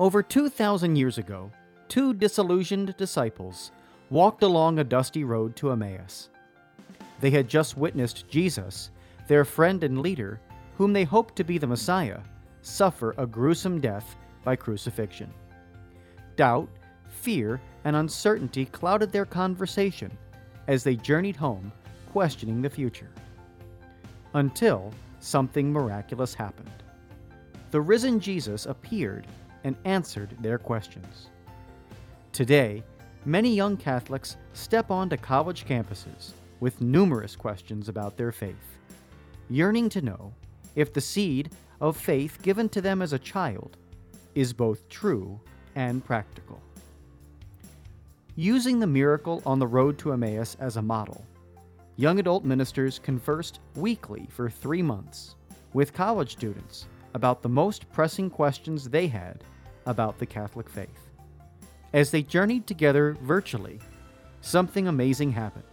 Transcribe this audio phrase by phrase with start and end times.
[0.00, 1.50] Over 2,000 years ago,
[1.88, 3.70] two disillusioned disciples
[4.08, 6.30] walked along a dusty road to Emmaus.
[7.20, 8.92] They had just witnessed Jesus,
[9.28, 10.40] their friend and leader,
[10.78, 12.20] whom they hoped to be the Messiah,
[12.62, 15.30] suffer a gruesome death by crucifixion.
[16.34, 16.70] Doubt,
[17.10, 20.10] fear, and uncertainty clouded their conversation
[20.66, 21.70] as they journeyed home,
[22.10, 23.10] questioning the future.
[24.32, 26.70] Until something miraculous happened.
[27.70, 29.26] The risen Jesus appeared
[29.64, 31.28] and answered their questions.
[32.32, 32.82] Today,
[33.24, 38.78] many young Catholics step onto college campuses with numerous questions about their faith,
[39.48, 40.32] yearning to know
[40.76, 43.76] if the seed of faith given to them as a child
[44.34, 45.40] is both true
[45.74, 46.60] and practical.
[48.36, 51.24] Using the miracle on the road to Emmaus as a model,
[51.96, 55.34] young adult ministers conversed weekly for three months
[55.72, 59.42] with college students about the most pressing questions they had
[59.86, 61.08] about the Catholic faith.
[61.92, 63.80] As they journeyed together virtually,
[64.40, 65.64] something amazing happened.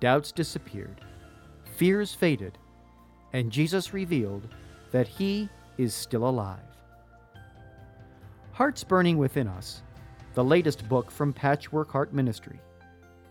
[0.00, 1.00] Doubts disappeared,
[1.76, 2.58] fears faded,
[3.32, 4.48] and Jesus revealed
[4.92, 6.60] that He is still alive.
[8.52, 9.82] Hearts Burning Within Us,
[10.34, 12.58] the latest book from Patchwork Heart Ministry,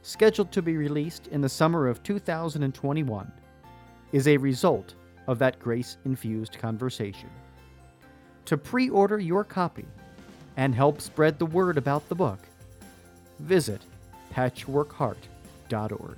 [0.03, 3.31] scheduled to be released in the summer of 2021,
[4.11, 4.93] is a result
[5.27, 7.29] of that grace infused conversation.
[8.45, 9.85] To pre order your copy
[10.57, 12.39] and help spread the word about the book,
[13.39, 13.81] visit
[14.33, 16.17] patchworkheart.org.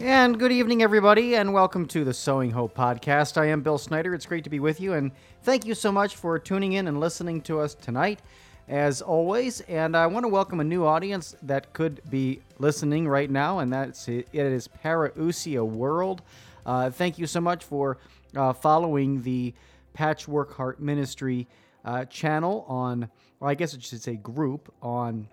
[0.00, 3.36] And good evening, everybody, and welcome to the Sowing Hope podcast.
[3.36, 4.14] I am Bill Snyder.
[4.14, 5.12] It's great to be with you, and
[5.42, 8.20] thank you so much for tuning in and listening to us tonight,
[8.66, 9.60] as always.
[9.60, 13.70] And I want to welcome a new audience that could be listening right now, and
[13.70, 16.22] that's it is Parousia World.
[16.64, 17.98] Uh, thank you so much for
[18.34, 19.52] uh, following the
[19.92, 21.46] Patchwork Heart Ministry
[21.84, 25.28] uh, channel on, well, I guess it should say group on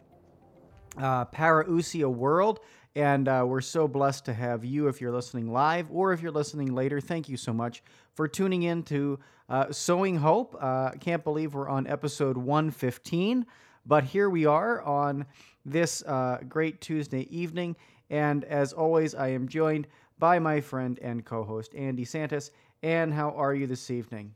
[0.97, 2.59] uh, Parousia World.
[2.97, 6.31] And uh, we're so blessed to have you if you're listening live or if you're
[6.31, 6.99] listening later.
[6.99, 7.83] Thank you so much
[8.15, 9.19] for tuning in to
[9.49, 10.57] uh, Sowing Hope.
[10.59, 13.45] Uh, can't believe we're on episode 115,
[13.85, 15.27] but here we are on
[15.63, 17.75] this uh, great Tuesday evening.
[18.09, 19.85] And as always, I am joined
[20.17, 22.49] by my friend and co host, Ann DeSantis.
[22.81, 24.33] And how are you this evening?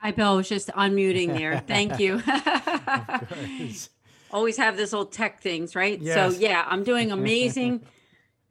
[0.00, 0.32] Hi, Bill.
[0.32, 1.60] I was just unmuting there.
[1.66, 2.22] Thank you.
[4.32, 6.00] Always have this old tech things, right?
[6.00, 6.34] Yes.
[6.34, 7.84] So, yeah, I'm doing amazing.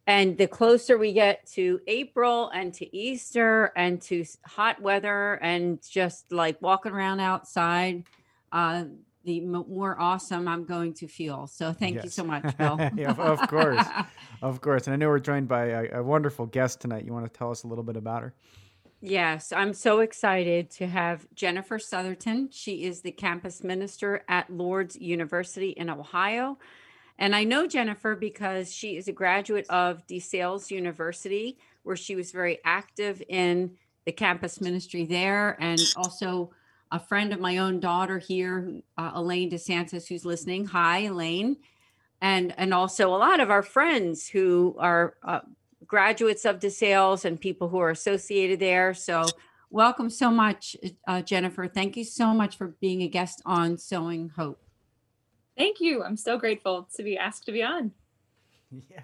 [0.05, 5.79] and the closer we get to April and to Easter and to hot weather and
[5.89, 8.03] just like walking around outside,
[8.51, 8.83] uh,
[9.23, 11.47] the more awesome I'm going to feel.
[11.47, 12.77] So, thank you so much, Bill.
[12.95, 13.85] Yeah, of- of course.
[14.41, 14.87] Of course.
[14.87, 17.05] And I know we're joined by a, a wonderful guest tonight.
[17.05, 18.33] You want to tell us a little bit about her?
[19.01, 22.49] Yes, I'm so excited to have Jennifer Sutherton.
[22.51, 26.57] She is the campus minister at Lourdes University in Ohio.
[27.17, 32.31] And I know Jennifer because she is a graduate of DeSales University, where she was
[32.31, 33.71] very active in
[34.05, 36.51] the campus ministry there, and also
[36.91, 40.65] a friend of my own daughter here, uh, Elaine DeSantis, who's listening.
[40.67, 41.57] Hi, Elaine.
[42.21, 45.41] and and also a lot of our friends who are uh,
[45.89, 48.93] graduates of DeSales and people who are associated there.
[48.93, 49.25] So
[49.69, 50.77] welcome so much,
[51.07, 51.67] uh, Jennifer.
[51.67, 54.61] Thank you so much for being a guest on Sowing Hope.
[55.57, 56.03] Thank you.
[56.03, 57.91] I'm so grateful to be asked to be on.
[58.87, 59.01] Yeah,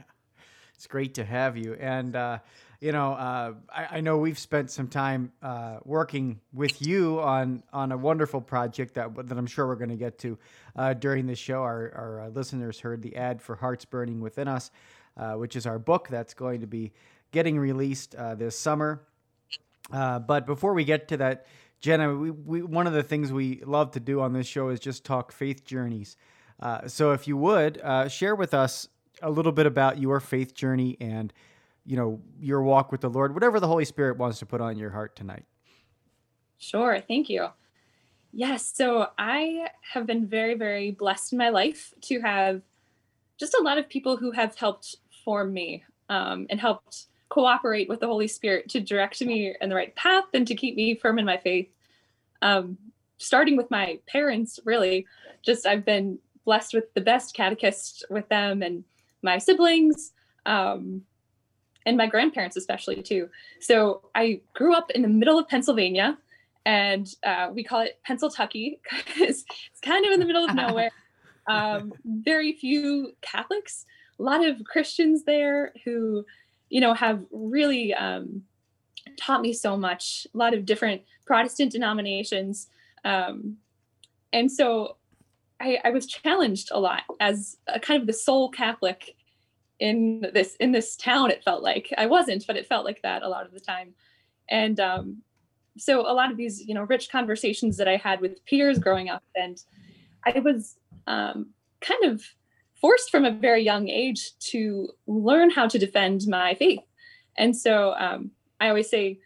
[0.76, 1.74] it's great to have you.
[1.80, 2.38] And, uh,
[2.80, 7.64] you know, uh, I, I, know we've spent some time uh, working with you on
[7.74, 10.38] on a wonderful project that that I'm sure we're going to get to
[10.76, 11.64] uh, during the show.
[11.64, 14.70] Our, our uh, listeners heard the ad for Hearts Burning Within Us,
[15.18, 16.92] Uh, which is our book that's going to be
[17.32, 19.02] getting released uh, this summer.
[19.92, 21.46] Uh, but before we get to that,
[21.80, 24.80] Jenna, we, we, one of the things we love to do on this show is
[24.80, 26.18] just talk faith journeys.
[26.88, 28.90] so if you would share with us
[29.22, 31.32] a little bit about your faith journey and
[31.86, 34.78] you know your walk with the Lord, whatever the Holy Spirit wants to put on
[34.78, 35.46] your heart tonight.
[36.58, 37.50] Sure, thank you.
[38.32, 42.62] Yes, so I have been very, very blessed in my life to have
[43.38, 48.00] just a lot of people who have helped form me um, and helped cooperate with
[48.00, 51.20] the Holy Spirit to direct me in the right path and to keep me firm
[51.20, 51.68] in my faith.
[52.42, 52.78] Um,
[53.18, 55.06] starting with my parents, really,
[55.44, 58.84] just I've been blessed with the best catechist with them and
[59.22, 60.14] my siblings
[60.46, 61.02] um,
[61.86, 63.30] and my grandparents especially too
[63.60, 66.18] so i grew up in the middle of pennsylvania
[66.66, 70.92] and uh, we call it pennsyltucky because it's kind of in the middle of nowhere
[71.48, 73.86] um, very few catholics
[74.20, 76.26] a lot of christians there who
[76.70, 78.44] you know have really um,
[79.18, 82.68] taught me so much a lot of different protestant denominations
[83.04, 83.58] um,
[84.34, 84.98] and so
[85.60, 89.16] I, I was challenged a lot as a kind of the sole Catholic
[89.80, 91.32] in this in this town.
[91.32, 93.94] It felt like I wasn't, but it felt like that a lot of the time.
[94.50, 95.22] And um,
[95.78, 99.10] so a lot of these, you know, rich conversations that I had with peers growing
[99.10, 99.62] up, and
[100.26, 100.78] I was
[101.08, 101.48] um,
[101.82, 102.24] kind of
[102.86, 106.86] forced from a very young age to learn how to defend my faith.
[107.36, 108.30] And so um,
[108.62, 109.18] I always say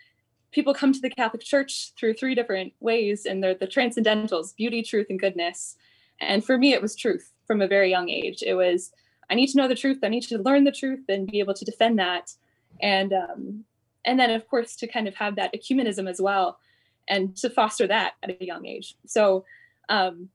[0.54, 4.82] people come to the Catholic Church through three different ways, and they're the transcendentals beauty,
[4.82, 5.76] truth, and goodness.
[6.22, 8.42] And for me, it was truth from a very young age.
[8.48, 8.94] It was,
[9.30, 10.00] I need to know the truth.
[10.04, 12.32] I need to learn the truth and be able to defend that.
[12.82, 13.66] And, um,
[14.06, 16.60] and then of course, to kind of have that ecumenism as well
[17.10, 18.96] and to foster that at a young age.
[19.06, 19.44] So,
[19.90, 20.30] um,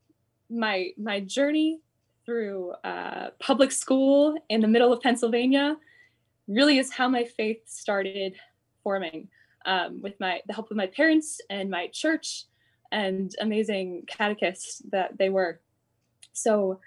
[0.50, 1.80] my, my journey
[2.24, 5.76] through uh, public school in the middle of Pennsylvania
[6.48, 8.34] really is how my faith started
[8.82, 9.28] forming
[9.66, 12.44] um, with my the help of my parents and my church
[12.92, 15.60] and amazing catechists that they were.
[16.32, 16.80] So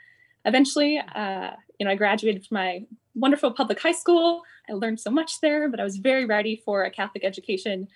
[0.45, 2.85] eventually, uh, you know, I graduated from my
[3.15, 4.43] wonderful public high school.
[4.69, 7.87] I learned so much there, but I was very ready for a Catholic education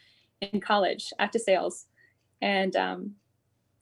[0.42, 1.86] in college at DeSales,
[2.42, 3.16] and um,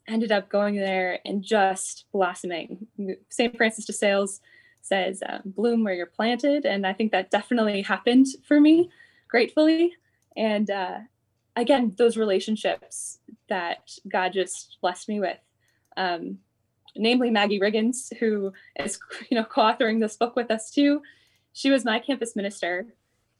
[0.08, 2.88] ended up going there and just blossoming.
[3.30, 3.56] St.
[3.56, 4.42] Francis de Sales
[4.82, 8.90] says, uh, "Bloom where you're planted," and I think that definitely happened for me,
[9.28, 9.94] gratefully.
[10.36, 11.00] And uh,
[11.56, 13.20] again, those relationships
[13.50, 15.38] that God just blessed me with.
[15.98, 16.40] Um,
[16.96, 19.00] namely Maggie Riggins, who is
[19.30, 21.02] you know co-authoring this book with us too.
[21.54, 22.88] She was my campus minister,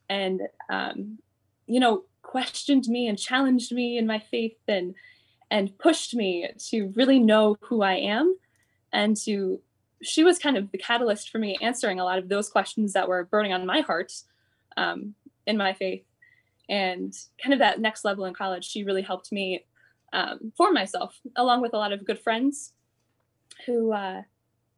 [0.08, 1.18] and um,
[1.66, 4.94] you know questioned me and challenged me in my faith and
[5.50, 8.36] and pushed me to really know who I am,
[8.92, 9.60] and to
[10.02, 13.08] she was kind of the catalyst for me answering a lot of those questions that
[13.08, 14.12] were burning on my heart
[14.76, 15.14] um,
[15.46, 16.04] in my faith.
[16.68, 19.64] And kind of that next level in college she really helped me
[20.12, 22.72] um, form myself along with a lot of good friends
[23.66, 24.22] who uh,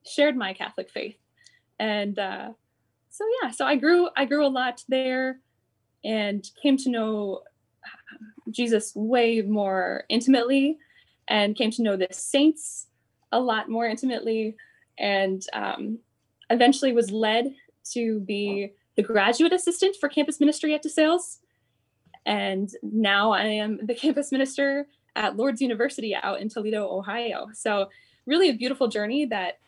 [0.04, 1.16] shared my Catholic faith,
[1.78, 2.50] and uh,
[3.10, 5.38] so yeah, so I grew I grew a lot there,
[6.04, 7.42] and came to know
[8.50, 10.78] Jesus way more intimately,
[11.28, 12.88] and came to know the saints
[13.30, 14.56] a lot more intimately,
[14.98, 15.98] and um,
[16.50, 17.54] eventually was led
[17.92, 21.38] to be the graduate assistant for campus ministry at DeSales.
[22.26, 27.48] And now I am the campus minister at Lourdes University out in Toledo, Ohio.
[27.54, 27.88] So
[28.26, 29.58] really a beautiful journey that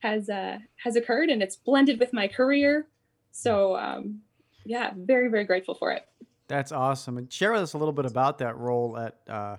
[0.00, 2.86] has uh, has occurred and it's blended with my career.
[3.32, 4.20] So um,
[4.64, 6.06] yeah, very very grateful for it.
[6.48, 7.18] That's awesome.
[7.18, 9.18] And share with us a little bit about that role at.
[9.28, 9.56] Uh,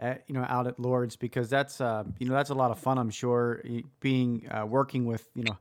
[0.00, 2.78] at, you know, out at Lourdes because that's uh, you know that's a lot of
[2.78, 2.98] fun.
[2.98, 3.60] I'm sure
[3.98, 5.58] being uh, working with you know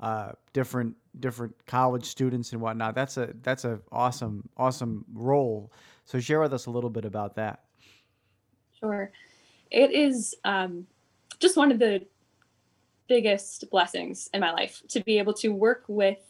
[0.00, 2.94] uh, different different college students and whatnot.
[2.94, 5.72] That's a that's a awesome awesome role.
[6.04, 7.64] So share with us a little bit about that.
[8.78, 9.10] Sure,
[9.70, 10.86] it is um,
[11.38, 12.06] just one of the
[13.08, 16.29] biggest blessings in my life to be able to work with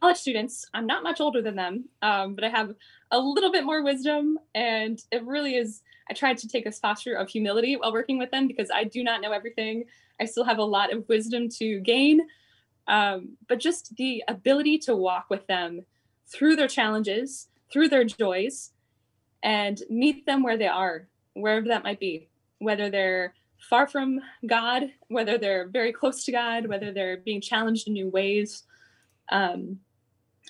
[0.00, 0.66] college students.
[0.74, 2.74] I'm not much older than them, um, but I have
[3.10, 4.38] a little bit more wisdom.
[4.54, 8.30] And it really is, I tried to take a posture of humility while working with
[8.30, 9.84] them because I do not know everything.
[10.20, 12.20] I still have a lot of wisdom to gain.
[12.86, 15.84] Um, but just the ability to walk with them
[16.26, 18.72] through their challenges, through their joys,
[19.42, 22.28] and meet them where they are, wherever that might be,
[22.58, 27.86] whether they're far from God, whether they're very close to God, whether they're being challenged
[27.86, 28.64] in new ways.
[29.30, 29.80] Um,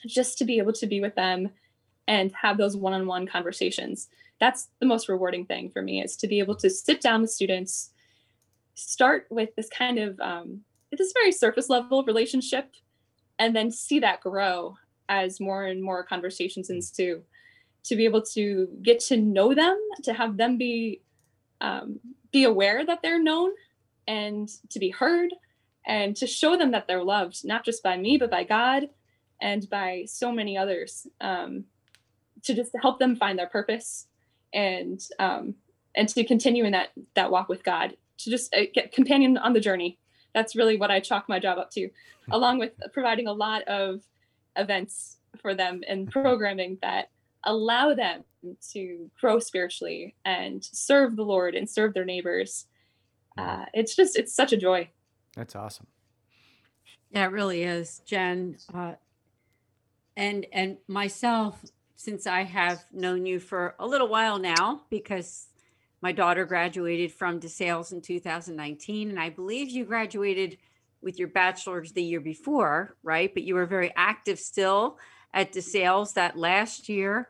[0.06, 1.50] just to be able to be with them
[2.06, 4.08] and have those one-on-one conversations.
[4.40, 7.30] That's the most rewarding thing for me is to be able to sit down with
[7.30, 7.90] students
[8.74, 10.60] start with this kind of um,
[10.92, 12.70] this very surface level relationship
[13.38, 14.76] and then see that grow
[15.08, 17.22] as more and more conversations ensue.
[17.84, 21.00] To be able to get to know them to have them be
[21.60, 21.98] um,
[22.32, 23.50] be aware that they're known
[24.06, 25.32] and to be heard
[25.88, 28.88] and to show them that they're loved not just by me but by god
[29.40, 31.64] and by so many others um,
[32.42, 34.06] to just help them find their purpose
[34.52, 35.54] and um,
[35.94, 39.52] and to continue in that that walk with God to just uh, get companion on
[39.52, 39.98] the journey.
[40.34, 41.90] That's really what I chalk my job up to,
[42.30, 44.02] along with providing a lot of
[44.56, 47.10] events for them and programming that
[47.44, 48.24] allow them
[48.72, 52.66] to grow spiritually and serve the Lord and serve their neighbors.
[53.36, 54.90] Uh, it's just it's such a joy.
[55.38, 55.86] That's awesome.
[57.12, 58.56] Yeah, it really is, Jen.
[58.74, 58.94] Uh,
[60.16, 61.64] and and myself
[61.94, 65.46] since I have known you for a little while now because
[66.00, 70.58] my daughter graduated from DeSales in 2019 and I believe you graduated
[71.02, 73.32] with your bachelor's the year before, right?
[73.32, 74.98] But you were very active still
[75.32, 77.28] at DeSales that last year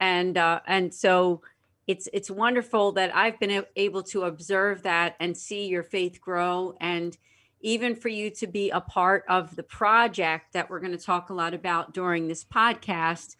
[0.00, 1.42] and uh, and so
[1.86, 6.74] it's it's wonderful that I've been able to observe that and see your faith grow
[6.80, 7.18] and
[7.60, 11.30] even for you to be a part of the project that we're going to talk
[11.30, 13.36] a lot about during this podcast,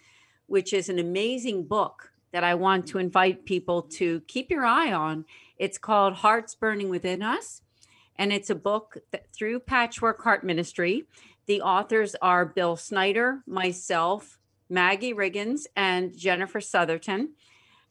[0.47, 4.93] which is an amazing book that I want to invite people to keep your eye
[4.93, 5.25] on.
[5.59, 7.63] It's called Hearts Burning Within Us,
[8.17, 11.07] and it's a book that, through Patchwork Heart Ministry.
[11.47, 17.31] The authors are Bill Snyder, myself, Maggie Riggins, and Jennifer Southerton.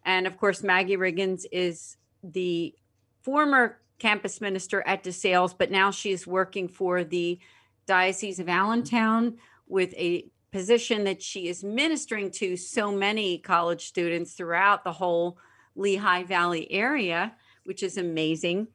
[0.06, 2.74] And of course, Maggie Riggins is the
[3.22, 7.40] former campus minister at DeSales, but now she's working for the
[7.86, 9.38] Diocese of Allentown
[9.68, 15.38] with a position that she is ministering to so many college students throughout the whole
[15.76, 18.68] Lehigh Valley area, which is amazing.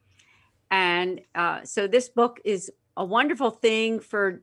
[0.71, 4.41] And uh, so this book is a wonderful thing for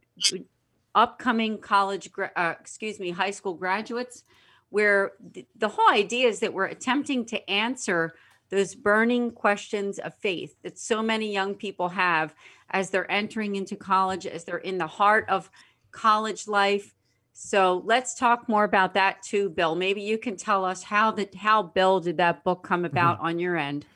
[0.95, 4.25] upcoming college, uh, excuse me, high school graduates,
[4.69, 8.15] where the, the whole idea is that we're attempting to answer
[8.53, 12.35] those burning questions of faith that so many young people have
[12.69, 15.51] as they're entering into college, as they're in the heart of
[15.91, 16.95] college life.
[17.33, 19.75] So let's talk more about that too, Bill.
[19.75, 22.93] Maybe you can tell us how that how Bill did that book come mm-hmm.
[22.93, 23.27] about mm-hmm.
[23.27, 23.87] on your end.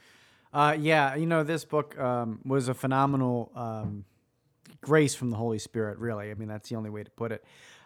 [0.54, 4.06] Uh, yeah, you know this book um, was a phenomenal um,
[4.80, 5.98] grace from the Holy Spirit.
[5.98, 7.44] Really, I mean that's the only way to put it,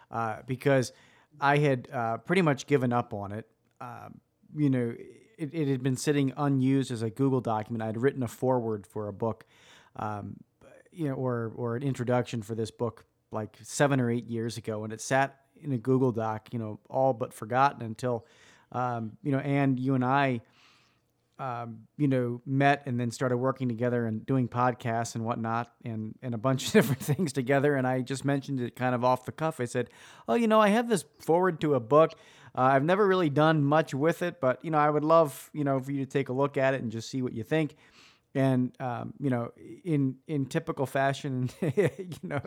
[0.09, 0.93] uh, because
[1.41, 3.45] I had uh, pretty much given up on it.
[3.81, 4.21] Um,
[4.55, 4.93] you know,
[5.41, 7.81] it, it had been sitting unused as a Google document.
[7.81, 9.45] I had written a foreword for a book,
[9.95, 10.37] um,
[10.91, 14.83] you know, or or an introduction for this book like seven or eight years ago,
[14.83, 18.25] and it sat in a Google Doc, you know, all but forgotten until,
[18.71, 20.41] um, you know, and you and I,
[21.39, 26.15] um, you know, met and then started working together and doing podcasts and whatnot and,
[26.21, 27.75] and a bunch of different things together.
[27.75, 29.59] And I just mentioned it kind of off the cuff.
[29.59, 29.89] I said,
[30.27, 32.13] Oh, you know, I have this forward to a book.
[32.55, 35.63] Uh, I've never really done much with it, but you know, I would love you
[35.63, 37.75] know for you to take a look at it and just see what you think.
[38.33, 39.51] And um, you know,
[39.83, 41.89] in in typical fashion, you
[42.23, 42.41] know,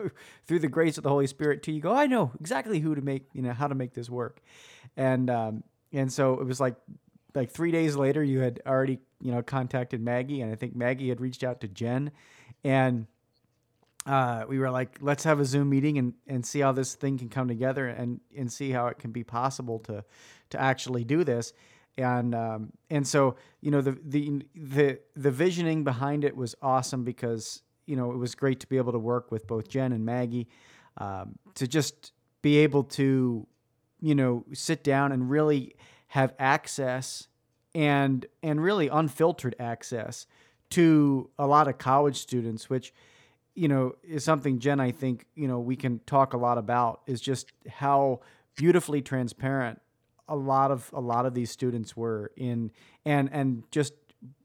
[0.45, 3.01] through the grace of the Holy Spirit, too, you go, I know exactly who to
[3.01, 4.41] make, you know, how to make this work,
[4.97, 6.75] and um, and so it was like
[7.35, 11.09] like three days later, you had already you know contacted Maggie, and I think Maggie
[11.09, 12.11] had reached out to Jen,
[12.63, 13.07] and
[14.05, 17.17] uh, we were like, let's have a Zoom meeting and, and see how this thing
[17.17, 20.03] can come together and, and see how it can be possible to
[20.51, 21.53] to actually do this.
[21.97, 27.03] And um, and so you know the the the the visioning behind it was awesome
[27.03, 30.05] because you know it was great to be able to work with both Jen and
[30.05, 30.47] Maggie
[30.97, 33.47] um, to just be able to
[34.01, 35.75] you know sit down and really
[36.07, 37.27] have access
[37.73, 40.27] and and really unfiltered access
[40.71, 42.93] to a lot of college students, which
[43.55, 47.01] you know, is something Jen, I think, you know, we can talk a lot about
[47.07, 48.19] is just how
[48.55, 49.81] beautifully transparent
[50.27, 52.71] a lot of a lot of these students were in
[53.05, 53.93] and and just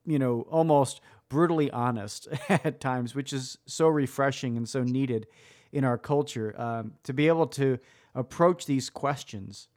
[0.05, 1.01] you know almost
[1.31, 5.27] brutally honest at times which is so refreshing and so needed
[5.73, 6.55] in our culture.
[6.61, 7.79] Um, to be able to
[8.15, 9.69] approach these questions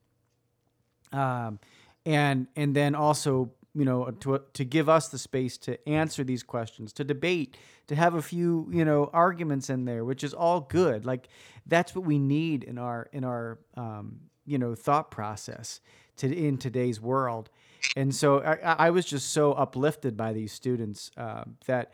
[1.12, 1.60] um,
[2.06, 6.44] and and then also you know, to to give us the space to answer these
[6.44, 10.62] questions, to debate, to have a few, you know, arguments in there, which is all
[10.62, 11.06] good.
[11.06, 11.28] Like
[11.66, 15.82] that's what we need in our in our um, you know thought process
[16.18, 17.50] to in today's world.
[17.96, 21.92] And so I, I was just so uplifted by these students uh, that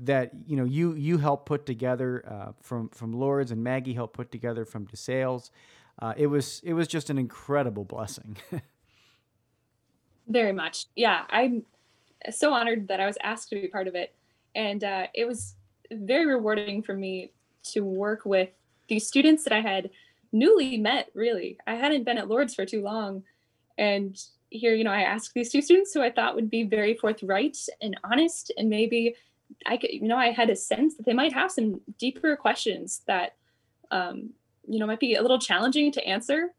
[0.00, 4.14] that you know you you helped put together uh, from from Lourdes and Maggie helped
[4.14, 5.50] put together from DeSales.
[6.00, 8.36] Uh, it was it was just an incredible blessing.
[10.30, 11.24] Very much, yeah.
[11.28, 11.64] I'm
[12.30, 14.14] so honored that I was asked to be part of it,
[14.54, 15.56] and uh, it was
[15.90, 17.32] very rewarding for me
[17.72, 18.50] to work with
[18.88, 19.90] these students that I had
[20.30, 21.10] newly met.
[21.14, 23.24] Really, I hadn't been at Lourdes for too long,
[23.76, 24.16] and
[24.50, 27.58] here, you know, I asked these two students who I thought would be very forthright
[27.82, 29.16] and honest, and maybe
[29.66, 33.02] I could, you know, I had a sense that they might have some deeper questions
[33.08, 33.34] that,
[33.90, 34.30] um,
[34.68, 36.50] you know, might be a little challenging to answer,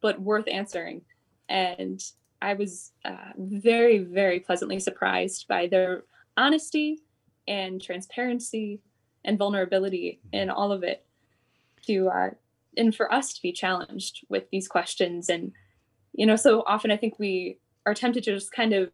[0.00, 1.02] but worth answering.
[1.50, 2.02] And
[2.42, 6.04] I was uh, very, very pleasantly surprised by their
[6.36, 7.00] honesty
[7.46, 8.80] and transparency
[9.24, 11.04] and vulnerability in all of it.
[11.86, 12.30] To uh,
[12.76, 15.52] and for us to be challenged with these questions, and
[16.12, 18.90] you know, so often I think we are tempted to just kind of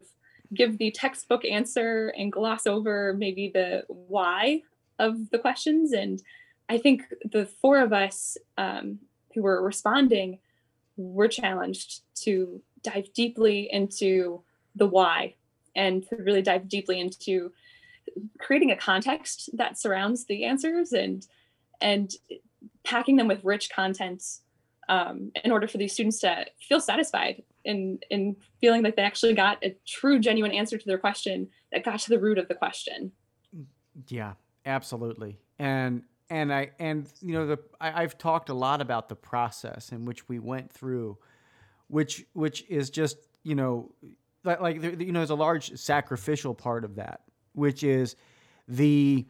[0.53, 4.61] give the textbook answer and gloss over maybe the why
[4.99, 5.91] of the questions.
[5.91, 6.21] And
[6.69, 8.99] I think the four of us um,
[9.33, 10.39] who were responding
[10.95, 14.41] were challenged to dive deeply into
[14.75, 15.35] the why
[15.75, 17.51] and to really dive deeply into
[18.39, 21.27] creating a context that surrounds the answers and
[21.81, 22.13] and
[22.83, 24.23] packing them with rich content
[24.89, 29.33] um, in order for these students to feel satisfied in in feeling like they actually
[29.33, 32.55] got a true genuine answer to their question that got to the root of the
[32.55, 33.11] question.
[34.07, 34.33] Yeah
[34.67, 35.39] absolutely.
[35.57, 39.93] And and i and you know the I, i've talked a lot about the process
[39.93, 41.17] in which we went through
[41.87, 43.91] which which is just you know
[44.43, 47.21] like, like you know there's a large sacrificial part of that
[47.53, 48.15] which is
[48.67, 49.25] the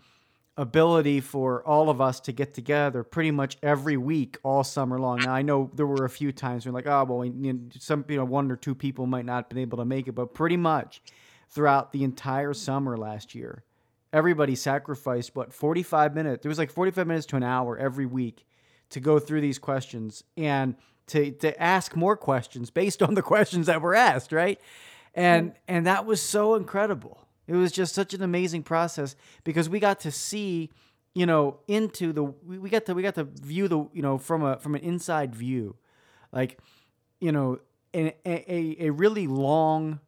[0.57, 5.19] ability for all of us to get together pretty much every week all summer long.
[5.19, 8.17] Now I know there were a few times when like, oh well, know, some you
[8.17, 10.57] know one or two people might not have been able to make it, but pretty
[10.57, 11.01] much
[11.49, 13.63] throughout the entire summer last year,
[14.11, 16.43] everybody sacrificed what 45 minutes.
[16.43, 18.45] There was like 45 minutes to an hour every week
[18.89, 20.75] to go through these questions and
[21.07, 24.59] to to ask more questions based on the questions that were asked, right?
[25.13, 29.79] And and that was so incredible it was just such an amazing process because we
[29.79, 30.69] got to see,
[31.15, 34.17] you know, into the we, we got to we got to view the you know
[34.17, 35.75] from a from an inside view,
[36.31, 36.59] like,
[37.19, 37.59] you know,
[37.95, 39.99] a a, a really long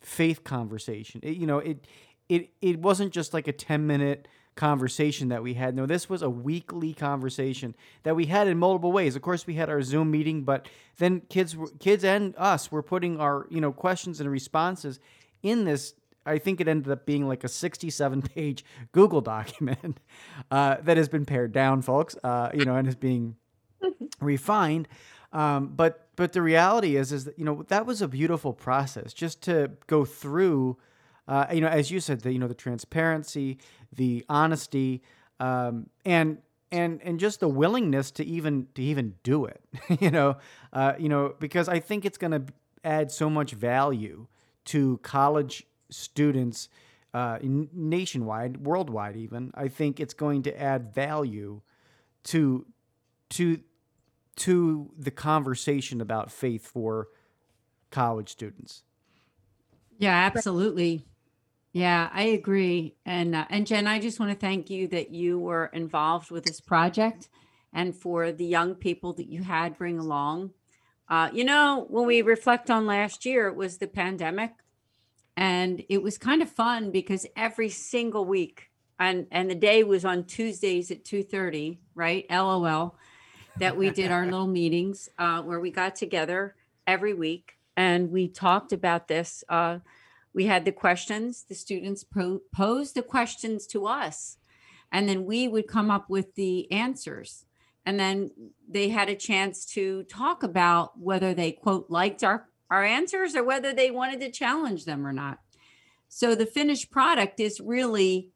[0.00, 1.20] faith conversation.
[1.22, 1.86] It, you know, it
[2.28, 4.26] it it wasn't just like a ten minute
[4.58, 5.74] conversation that we had.
[5.74, 9.16] No, this was a weekly conversation that we had in multiple ways.
[9.16, 10.68] Of course, we had our Zoom meeting, but
[10.98, 15.00] then kids, kids and us were putting our you know questions and responses
[15.42, 15.94] in this
[16.26, 19.98] I think it ended up being like a 67 page Google document
[20.50, 23.36] uh, that has been pared down, folks, uh, you know, and is being
[24.20, 24.88] refined.
[25.32, 29.12] Um, but but the reality is is that you know that was a beautiful process
[29.12, 30.78] just to go through.
[31.28, 33.58] Uh, you know, as you said, the you know the transparency,
[33.94, 35.02] the honesty,
[35.38, 36.38] um, and
[36.72, 39.62] and and just the willingness to even to even do it.
[40.00, 40.38] you know,
[40.72, 42.44] uh, you know because I think it's going to
[42.82, 44.26] add so much value
[44.66, 46.68] to college students
[47.14, 49.50] uh, nationwide, worldwide, even.
[49.54, 51.60] I think it's going to add value
[52.24, 52.66] to
[53.30, 53.60] to
[54.36, 57.08] to the conversation about faith for
[57.90, 58.82] college students.
[59.98, 61.04] Yeah, absolutely.
[61.78, 62.96] Yeah, I agree.
[63.06, 66.44] And uh, and Jen, I just want to thank you that you were involved with
[66.44, 67.28] this project
[67.72, 70.50] and for the young people that you had bring along.
[71.08, 74.52] Uh, you know, when we reflect on last year, it was the pandemic
[75.36, 80.04] and it was kind of fun because every single week and and the day was
[80.04, 82.96] on tuesdays at 2.30 right lol
[83.58, 88.28] that we did our little meetings uh, where we got together every week and we
[88.28, 89.78] talked about this uh,
[90.38, 92.04] we had the questions the students
[92.54, 94.38] posed the questions to us
[94.92, 97.44] and then we would come up with the answers
[97.84, 98.30] and then
[98.68, 103.42] they had a chance to talk about whether they quote liked our our answers or
[103.42, 105.40] whether they wanted to challenge them or not.
[106.08, 108.30] So the finished product is really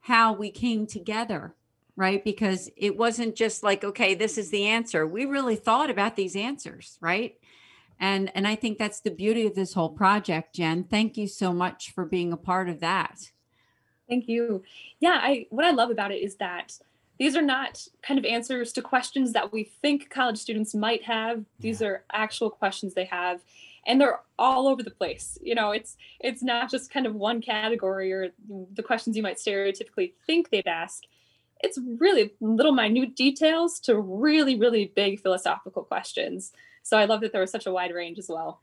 [0.00, 1.54] how we came together,
[1.94, 2.24] right?
[2.24, 5.06] Because it wasn't just like, okay, this is the answer.
[5.06, 7.36] We really thought about these answers, right?
[7.98, 10.84] And and I think that's the beauty of this whole project, Jen.
[10.84, 13.30] Thank you so much for being a part of that.
[14.08, 14.62] Thank you.
[15.00, 16.78] Yeah, I what I love about it is that
[17.18, 21.44] these are not kind of answers to questions that we think college students might have.
[21.60, 21.88] These yeah.
[21.88, 23.40] are actual questions they have
[23.86, 27.40] and they're all over the place you know it's it's not just kind of one
[27.40, 28.28] category or
[28.74, 31.04] the questions you might stereotypically think they'd ask
[31.60, 36.52] it's really little minute details to really really big philosophical questions
[36.84, 38.62] so i love that there was such a wide range as well.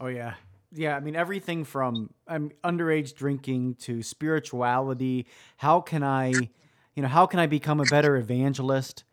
[0.00, 0.34] Oh yeah.
[0.72, 5.26] Yeah i mean everything from um, underage drinking to spirituality.
[5.58, 9.04] How can i you know how can i become a better evangelist?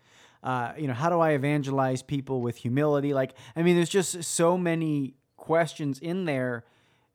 [0.44, 3.14] Uh, you know how do i evangelize people with humility?
[3.14, 6.64] Like i mean there's just so many questions in there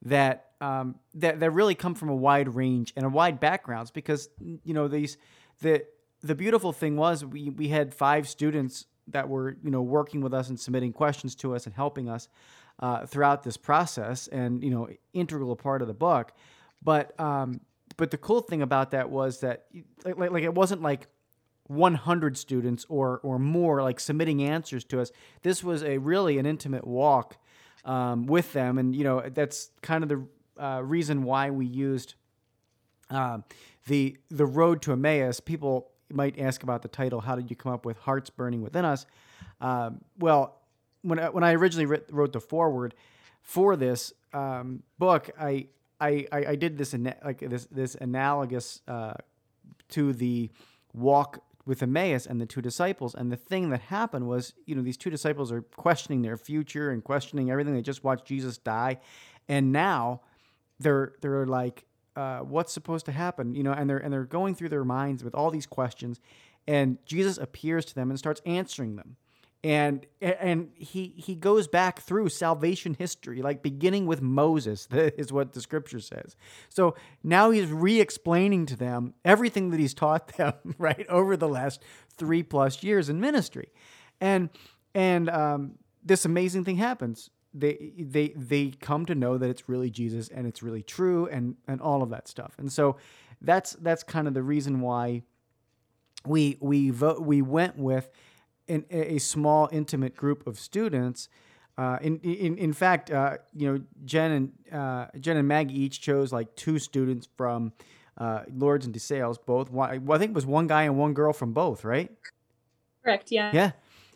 [0.03, 4.29] that um, that that really come from a wide range and a wide backgrounds because
[4.39, 5.17] you know these
[5.61, 5.85] the
[6.23, 10.33] the beautiful thing was we we had five students that were you know working with
[10.33, 12.27] us and submitting questions to us and helping us
[12.79, 16.33] uh, throughout this process and you know integral part of the book.
[16.81, 17.61] But um,
[17.97, 19.65] but the cool thing about that was that
[20.05, 21.07] like, like it wasn't like
[21.67, 25.11] 100 students or or more like submitting answers to us.
[25.41, 27.37] This was a really an intimate walk
[27.85, 28.77] um, with them.
[28.77, 32.15] And you know that's kind of the uh, reason why we used
[33.09, 33.39] uh,
[33.87, 35.39] the the road to Emmaus.
[35.39, 37.21] People might ask about the title.
[37.21, 39.05] How did you come up with hearts burning within us?
[39.61, 40.59] Um, well,
[41.01, 42.95] when I, when I originally writ, wrote the foreword
[43.41, 45.67] for this um, book, I,
[45.99, 49.13] I I did this like this this analogous uh,
[49.89, 50.49] to the
[50.93, 53.15] walk with Emmaus and the two disciples.
[53.15, 56.91] And the thing that happened was, you know, these two disciples are questioning their future
[56.91, 57.73] and questioning everything.
[57.73, 58.99] They just watched Jesus die,
[59.47, 60.21] and now
[60.79, 63.55] they're they're like, uh, what's supposed to happen?
[63.55, 66.19] You know, and they're and they're going through their minds with all these questions,
[66.67, 69.17] and Jesus appears to them and starts answering them.
[69.63, 75.53] And and he he goes back through salvation history, like beginning with Moses, is what
[75.53, 76.35] the scripture says.
[76.69, 81.81] So now he's re-explaining to them everything that he's taught them, right, over the last
[82.17, 83.69] three plus years in ministry,
[84.19, 84.49] and
[84.93, 89.89] and um, this amazing thing happens they they they come to know that it's really
[89.89, 92.53] Jesus and it's really true and and all of that stuff.
[92.57, 92.97] And so
[93.41, 95.23] that's that's kind of the reason why
[96.25, 98.09] we we vote we went with
[98.67, 101.29] an, a small intimate group of students.
[101.77, 106.01] Uh, in, in in fact, uh, you know, Jen and uh, Jen and Maggie each
[106.01, 107.73] chose like two students from
[108.17, 109.71] uh, Lourdes and DeSales, both.
[109.71, 112.11] One, well, I think it was one guy and one girl from both, right?
[113.03, 113.31] Correct.
[113.31, 113.51] Yeah.
[113.53, 113.71] Yeah.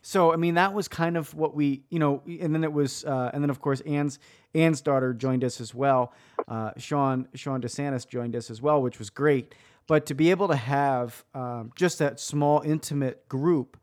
[0.07, 3.03] So I mean, that was kind of what we, you know, and then it was,
[3.03, 4.19] uh, and then of course Ann's
[4.55, 6.13] Ann's daughter joined us as well.
[6.47, 9.53] Uh, Sean Sean DeSantis joined us as well, which was great.
[9.85, 13.75] But to be able to have um, just that small, intimate group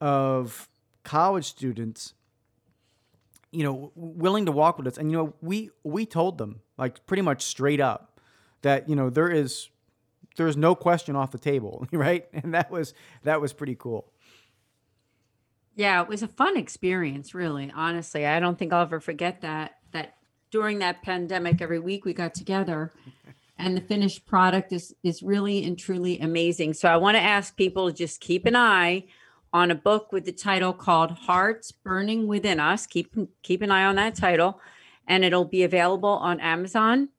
[0.00, 0.66] of
[1.02, 2.14] college students,
[3.52, 7.04] you know, willing to walk with us, and you know, we we told them like
[7.04, 8.18] pretty much straight up
[8.62, 9.68] that you know there is
[10.36, 12.26] there's no question off the table, right?
[12.32, 14.10] And that was that was pretty cool.
[15.76, 17.70] Yeah, it was a fun experience, really.
[17.76, 19.76] Honestly, I don't think I'll ever forget that.
[19.92, 20.14] That
[20.50, 22.94] during that pandemic, every week we got together,
[23.58, 26.72] and the finished product is is really and truly amazing.
[26.72, 29.04] So I want to ask people to just keep an eye
[29.52, 32.86] on a book with the title called Hearts Burning Within Us.
[32.86, 34.58] Keep keep an eye on that title,
[35.06, 37.10] and it'll be available on Amazon,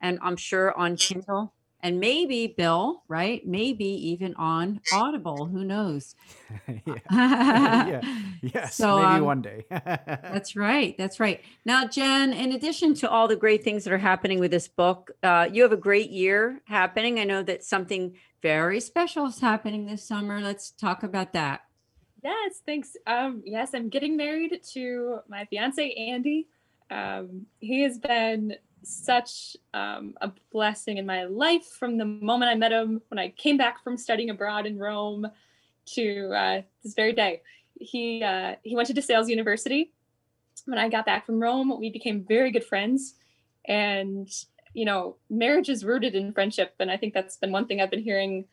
[0.00, 3.44] and I'm sure on Kindle and maybe Bill, right?
[3.46, 5.46] Maybe even on Audible.
[5.46, 6.14] Who knows?
[6.68, 6.94] yeah.
[7.10, 8.00] yeah.
[8.40, 8.76] Yes.
[8.76, 9.64] So, maybe um, one day.
[9.70, 10.96] that's right.
[10.96, 11.40] That's right.
[11.64, 15.10] Now, Jen, in addition to all the great things that are happening with this book,
[15.22, 17.18] uh, you have a great year happening.
[17.18, 20.40] I know that something very special is happening this summer.
[20.40, 21.62] Let's talk about that.
[22.22, 22.96] Yes, thanks.
[23.06, 26.46] Um, yes, I'm getting married to my fiance Andy.
[26.90, 32.54] Um, he has been such um, a blessing in my life from the moment I
[32.54, 35.26] met him when I came back from studying abroad in Rome
[35.94, 37.42] to uh, this very day.
[37.78, 39.92] He uh, he went to DeSales University.
[40.66, 43.14] When I got back from Rome, we became very good friends,
[43.66, 44.28] and
[44.74, 47.90] you know, marriage is rooted in friendship, and I think that's been one thing I've
[47.90, 48.46] been hearing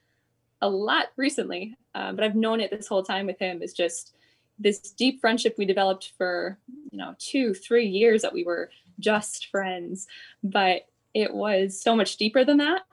[0.62, 1.78] a lot recently.
[1.96, 4.16] Uh, but I've known it this whole time with him is just
[4.60, 6.58] this deep friendship we developed for
[6.92, 8.70] you know two three years that we were
[9.00, 10.08] just friends
[10.44, 12.84] but it was so much deeper than that.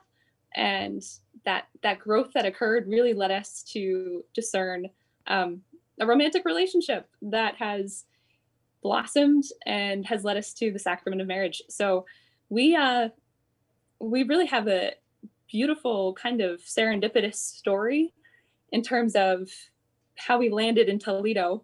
[0.55, 1.03] And
[1.45, 4.89] that that growth that occurred really led us to discern
[5.27, 5.61] um,
[6.01, 8.05] a romantic relationship that has
[8.83, 11.63] blossomed and has led us to the sacrament of marriage.
[11.69, 12.07] So
[12.49, 13.11] we uh
[13.99, 14.93] we really have a
[15.51, 18.13] beautiful kind of serendipitous story
[18.73, 19.51] in terms of
[20.17, 21.63] how we landed in Toledo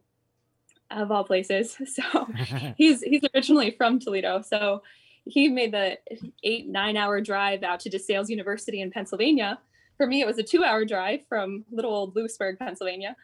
[0.91, 1.77] of all places.
[1.87, 2.29] So
[2.77, 4.43] he's he's originally from Toledo.
[4.43, 4.83] So
[5.25, 5.99] he made the
[6.43, 9.59] eight nine hour drive out to DeSales University in Pennsylvania.
[9.97, 13.17] For me, it was a two hour drive from little old Lewisburg, Pennsylvania,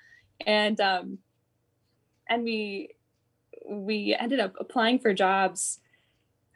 [0.47, 1.19] and um,
[2.29, 2.95] and we
[3.69, 5.81] we ended up applying for jobs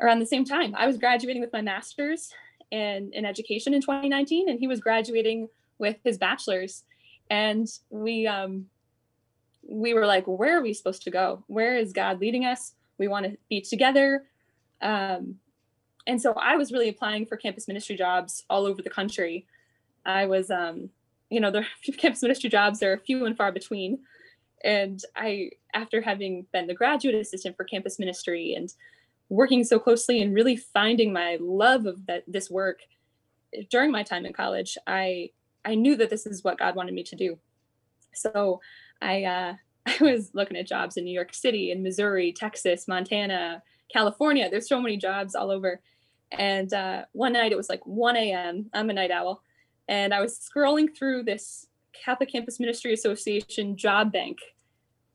[0.01, 0.75] around the same time.
[0.77, 2.33] I was graduating with my master's
[2.71, 6.85] in, in education in 2019, and he was graduating with his bachelor's.
[7.33, 8.67] And we um,
[9.67, 11.43] we were like, where are we supposed to go?
[11.47, 12.75] Where is God leading us?
[12.99, 14.25] We want to be together.
[14.83, 15.37] Um,
[16.07, 19.47] and so I was really applying for campus ministry jobs all over the country.
[20.05, 20.91] I was, um,
[21.31, 21.65] you know, the
[21.97, 24.01] campus ministry jobs are few and far between.
[24.63, 28.71] And I, after having been the graduate assistant for campus ministry and
[29.31, 32.81] working so closely and really finding my love of that this work
[33.71, 35.31] during my time in college, I
[35.65, 37.39] I knew that this is what God wanted me to do.
[38.15, 38.61] So
[39.01, 39.55] I uh,
[39.87, 44.49] I was looking at jobs in New York City, in Missouri, Texas, Montana, California.
[44.51, 45.81] There's so many jobs all over.
[46.31, 48.71] And uh, one night it was like 1 a.m.
[48.73, 49.43] I'm a night owl,
[49.87, 54.39] and I was scrolling through this Catholic Campus Ministry Association job bank,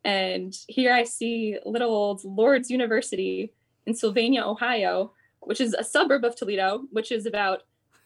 [0.03, 3.51] and here I see little old Lourdes University
[3.87, 7.63] in Sylvania, Ohio, which is a suburb of Toledo, which is about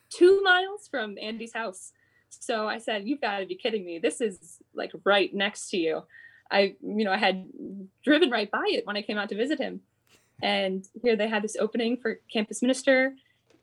[0.09, 1.91] two miles from Andy's house.
[2.39, 3.99] So I said, You've got to be kidding me.
[3.99, 6.03] This is like right next to you.
[6.51, 7.45] I, you know, I had
[8.03, 9.81] driven right by it when I came out to visit him.
[10.41, 13.13] And here they had this opening for campus minister.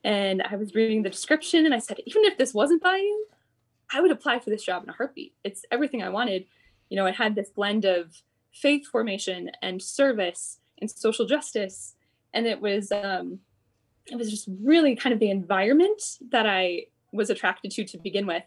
[0.05, 3.27] And I was reading the description and I said, even if this wasn't by you,
[3.93, 5.35] I would apply for this job in a heartbeat.
[5.45, 6.47] It's everything I wanted.
[6.89, 11.95] You know, it had this blend of faith formation and service and social justice.
[12.33, 13.41] And it was um
[14.07, 18.27] it was just really kind of the environment that I was attracted to to begin
[18.27, 18.45] with.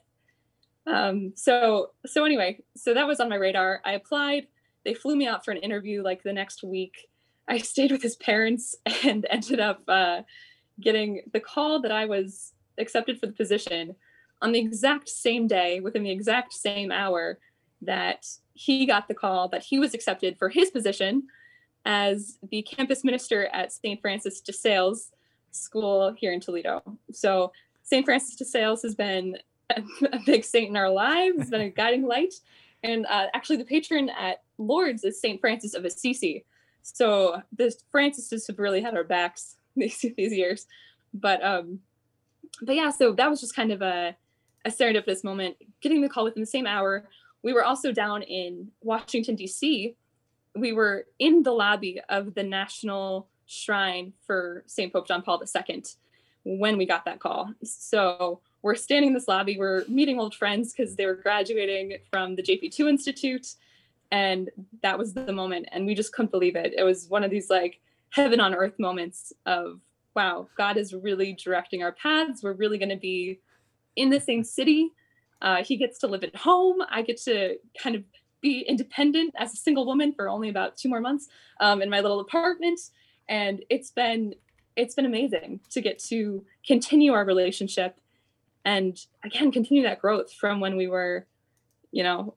[0.88, 3.82] Um, so so anyway, so that was on my radar.
[3.86, 4.48] I applied.
[4.84, 7.10] They flew me out for an interview like the next week.
[7.48, 10.22] I stayed with his parents and ended up uh,
[10.80, 13.96] getting the call that I was accepted for the position
[14.42, 17.38] on the exact same day, within the exact same hour
[17.84, 21.24] that he got the call that he was accepted for his position
[21.86, 24.02] as the campus minister at St.
[24.02, 25.12] Francis de Sales
[25.52, 26.82] School here in Toledo.
[27.12, 27.52] So
[27.84, 28.06] St.
[28.06, 29.38] Francis de Sales has been
[30.12, 32.34] a big saint in our lives, been a guiding light.
[32.84, 35.40] And uh, actually, the patron at Lourdes is St.
[35.40, 36.46] Francis of Assisi.
[36.82, 40.66] So the Francises have really had our backs these, these years.
[41.14, 41.80] But um,
[42.62, 44.16] but yeah, so that was just kind of a,
[44.66, 45.58] a serendipitous moment.
[45.82, 47.08] Getting the call within the same hour.
[47.44, 49.96] We were also down in Washington, D.C.
[50.56, 54.94] We were in the lobby of the National Shrine for St.
[54.94, 55.84] Pope John Paul II
[56.44, 57.54] when we got that call.
[57.64, 62.36] So we're standing in this lobby, we're meeting old friends because they were graduating from
[62.36, 63.56] the JP2 Institute.
[64.12, 64.50] And
[64.84, 65.68] that was the moment.
[65.72, 66.74] And we just couldn't believe it.
[66.78, 69.80] It was one of these like heaven on earth moments of,
[70.16, 72.44] wow, God is really directing our paths.
[72.44, 73.40] We're really going to be
[73.96, 74.92] in the same city.
[75.42, 76.82] Uh, he gets to live at home.
[76.90, 78.04] I get to kind of
[78.42, 82.02] be independent as a single woman for only about two more months um, in my
[82.02, 82.80] little apartment.
[83.30, 84.36] And it's been
[84.78, 88.00] it's been amazing to get to continue our relationship
[88.66, 91.26] and again continue that growth from when we were
[91.92, 92.36] you know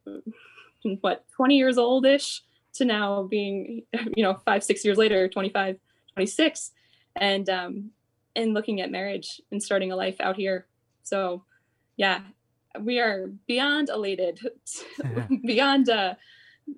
[1.01, 2.43] what 20 years oldish
[2.75, 3.83] to now being
[4.17, 5.79] you know five six years later 25
[6.13, 6.73] 26
[7.17, 7.91] and um
[8.37, 10.67] and looking at marriage and starting a life out here.
[11.03, 11.45] So
[11.97, 12.21] yeah
[12.81, 14.41] we are beyond elated
[15.47, 16.15] beyond uh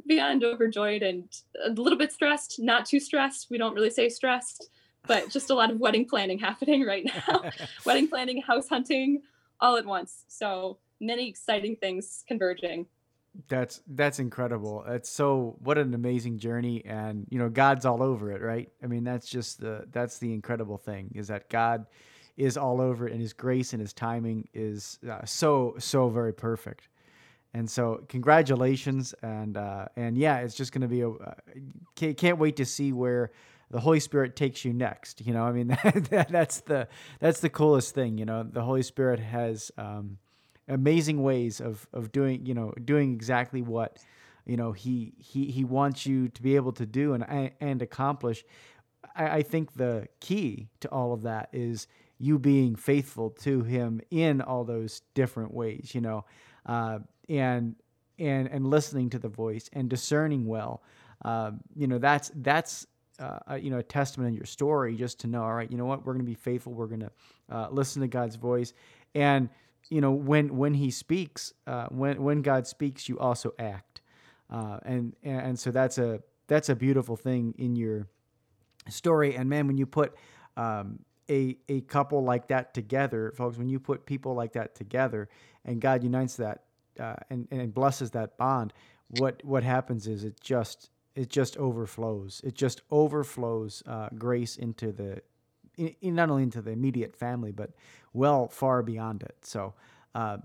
[0.06, 1.24] beyond overjoyed and
[1.64, 3.48] a little bit stressed not too stressed.
[3.50, 4.70] We don't really say stressed
[5.06, 7.44] but just a lot of wedding planning happening right now.
[7.86, 9.22] Wedding planning house hunting
[9.60, 10.24] all at once.
[10.28, 12.86] So many exciting things converging.
[13.48, 14.82] That's that's incredible.
[14.88, 18.70] It's so what an amazing journey, and you know God's all over it, right?
[18.82, 21.86] I mean, that's just the that's the incredible thing is that God
[22.38, 26.32] is all over it, and His grace and His timing is uh, so so very
[26.32, 26.88] perfect.
[27.52, 31.34] And so, congratulations, and uh, and yeah, it's just going to be a uh,
[31.94, 33.32] can't, can't wait to see where
[33.70, 35.26] the Holy Spirit takes you next.
[35.26, 35.68] You know, I mean,
[36.10, 36.88] that, that's the
[37.20, 38.18] that's the coolest thing.
[38.18, 40.18] You know, the Holy Spirit has um,
[40.68, 43.98] amazing ways of of doing you know doing exactly what
[44.44, 48.44] you know he he he wants you to be able to do and and accomplish.
[49.14, 54.00] I, I think the key to all of that is you being faithful to Him
[54.10, 55.90] in all those different ways.
[55.94, 56.24] You know,
[56.66, 57.74] uh, and
[58.18, 60.82] and and listening to the voice and discerning well.
[61.24, 62.86] Uh, you know, that's that's
[63.18, 65.86] uh, you know a testament in your story just to know all right you know
[65.86, 66.04] what?
[66.04, 66.72] We're going to be faithful.
[66.72, 67.10] We're going to
[67.50, 68.72] uh, listen to god's voice.
[69.14, 69.48] And
[69.88, 74.00] you know when when he speaks uh, when when god speaks you also act.
[74.50, 78.06] Uh, and and so that's a that's a beautiful thing in your
[78.88, 79.34] story.
[79.34, 80.14] And man when you put
[80.56, 81.00] um,
[81.30, 85.28] a a couple like that together folks when you put people like that together
[85.64, 86.62] and god unites that
[87.00, 88.72] uh, and and blesses that bond
[89.08, 92.42] what what happens is it just it just overflows.
[92.44, 95.22] It just overflows uh, grace into the,
[95.76, 97.70] in, in not only into the immediate family, but
[98.12, 99.36] well far beyond it.
[99.42, 99.74] So,
[100.14, 100.38] uh,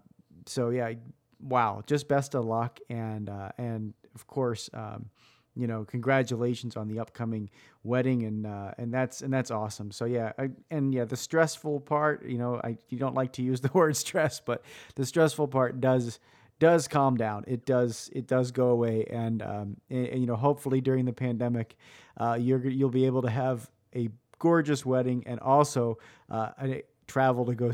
[0.46, 0.94] so yeah,
[1.42, 5.10] wow, just best of luck, and uh, and of course, um,
[5.56, 7.50] you know, congratulations on the upcoming
[7.84, 9.92] wedding, and uh, and that's and that's awesome.
[9.92, 13.42] So yeah, I, and yeah, the stressful part, you know, I you don't like to
[13.42, 14.64] use the word stress, but
[14.96, 16.20] the stressful part does
[16.62, 17.44] does calm down.
[17.48, 21.12] It does it does go away, and, um, and, and you know, hopefully during the
[21.12, 21.76] pandemic,
[22.18, 25.98] uh, you're you'll be able to have a gorgeous wedding and also
[26.30, 27.72] uh, a, travel to go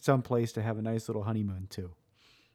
[0.00, 1.90] someplace to have a nice little honeymoon too.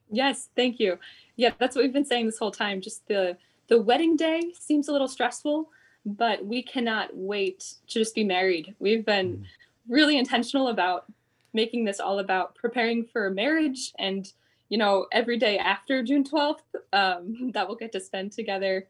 [0.09, 0.97] Yes, thank you.
[1.35, 2.81] Yeah, that's what we've been saying this whole time.
[2.81, 3.37] Just the
[3.67, 5.69] the wedding day seems a little stressful,
[6.07, 8.73] but we cannot wait to just be married.
[8.79, 9.45] We've been mm.
[9.87, 11.05] really intentional about
[11.53, 14.33] making this all about preparing for marriage and
[14.69, 16.59] you know every day after june 12th
[16.93, 18.87] um, that we'll get to spend together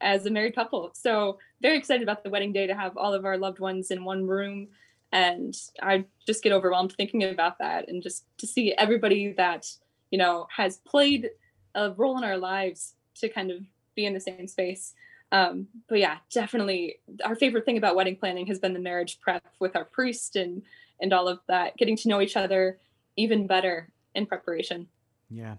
[0.00, 0.90] as a married couple.
[0.94, 4.04] So very excited about the wedding day to have all of our loved ones in
[4.04, 4.68] one room.
[5.10, 9.66] And i just get overwhelmed thinking about that and just to see everybody that
[10.10, 11.30] you know has played
[11.74, 13.62] a role in our lives to kind of
[13.94, 14.94] be in the same space.
[15.32, 19.44] Um, but yeah definitely our favorite thing about wedding planning has been the marriage prep
[19.60, 20.62] with our priest and
[21.02, 22.78] and all of that getting to know each other
[23.16, 24.88] even better in preparation
[25.30, 25.56] yeah.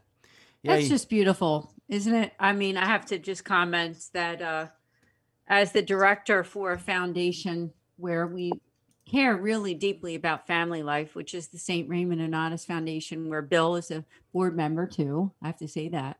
[0.63, 2.33] yeah That's just beautiful, isn't it?
[2.39, 4.67] I mean, I have to just comment that uh,
[5.47, 8.51] as the director for a foundation where we
[9.09, 11.89] care really deeply about family life, which is the St.
[11.89, 15.31] Raymond Nonnatus Foundation, where Bill is a board member too.
[15.41, 16.17] I have to say that.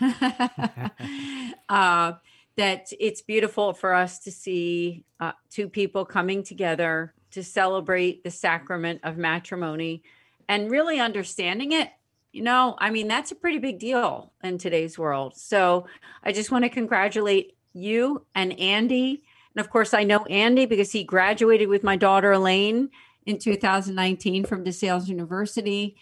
[1.68, 2.12] uh,
[2.56, 8.30] that it's beautiful for us to see uh, two people coming together to celebrate the
[8.30, 10.02] sacrament of matrimony
[10.48, 11.88] and really understanding it
[12.32, 15.36] you know, I mean, that's a pretty big deal in today's world.
[15.36, 15.86] So
[16.24, 19.22] I just want to congratulate you and Andy.
[19.54, 22.88] And of course, I know Andy because he graduated with my daughter Elaine
[23.26, 25.96] in 2019 from DeSales University.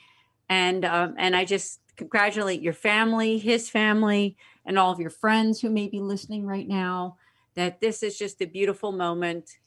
[0.48, 5.60] And um, and I just congratulate your family, his family, and all of your friends
[5.60, 7.16] who may be listening right now.
[7.56, 9.58] That this is just a beautiful moment,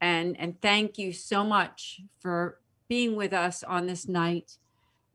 [0.00, 4.58] and and thank you so much for being with us on this night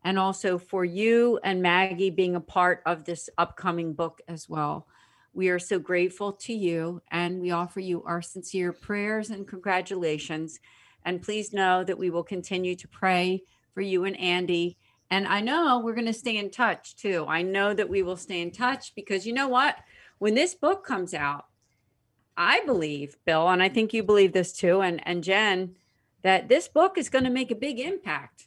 [0.04, 4.86] and also for you and Maggie being a part of this upcoming book as well.
[5.34, 10.60] We are so grateful to you and we offer you our sincere prayers and congratulations.
[11.04, 13.42] And please know that we will continue to pray
[13.74, 14.76] for you and Andy.
[15.10, 17.24] And I know we're going to stay in touch too.
[17.28, 19.76] I know that we will stay in touch because you know what?
[20.18, 21.46] When this book comes out,
[22.36, 25.74] I believe, Bill, and I think you believe this too, and, and Jen,
[26.22, 28.46] that this book is going to make a big impact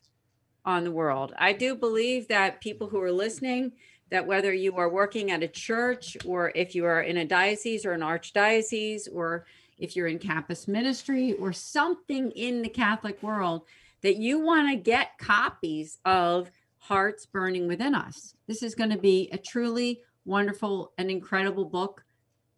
[0.65, 1.33] on the world.
[1.37, 3.73] I do believe that people who are listening,
[4.09, 7.85] that whether you are working at a church or if you are in a diocese
[7.85, 9.45] or an archdiocese or
[9.77, 13.63] if you're in campus ministry or something in the Catholic world,
[14.01, 18.35] that you want to get copies of Hearts Burning Within Us.
[18.47, 22.03] This is going to be a truly wonderful and incredible book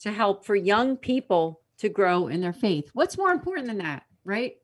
[0.01, 2.89] to help for young people to grow in their faith.
[2.93, 4.57] What's more important than that, right?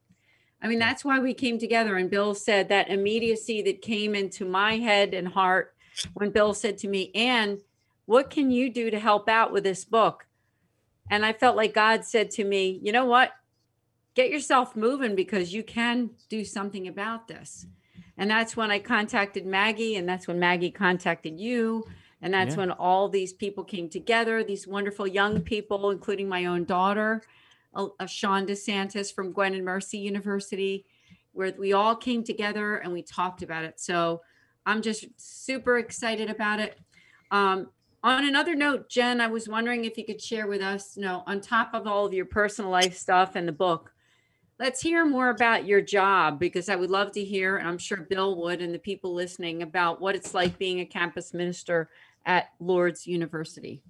[0.64, 1.98] I mean, that's why we came together.
[1.98, 5.76] And Bill said that immediacy that came into my head and heart
[6.14, 7.60] when Bill said to me, Ann,
[8.06, 10.26] what can you do to help out with this book?
[11.12, 13.34] And I felt like God said to me, you know what?
[14.16, 17.66] Get yourself moving because you can do something about this.
[18.18, 21.84] And that's when I contacted Maggie, and that's when Maggie contacted you.
[22.22, 22.62] And that's yeah.
[22.62, 27.22] when all these people came together, these wonderful young people, including my own daughter
[27.76, 30.86] of Sean DeSantis from Gwynedd Mercy University,
[31.32, 33.80] where we all came together and we talked about it.
[33.80, 34.22] So
[34.66, 36.80] I'm just super excited about it.
[37.32, 37.70] Um,
[38.04, 41.24] on another note, Jen, I was wondering if you could share with us, you know,
[41.26, 43.94] on top of all of your personal life stuff and the book,
[44.60, 47.98] let's hear more about your job because I would love to hear, and I'm sure
[47.98, 51.90] Bill would, and the people listening about what it's like being a campus minister
[52.26, 53.82] at Lourdes University.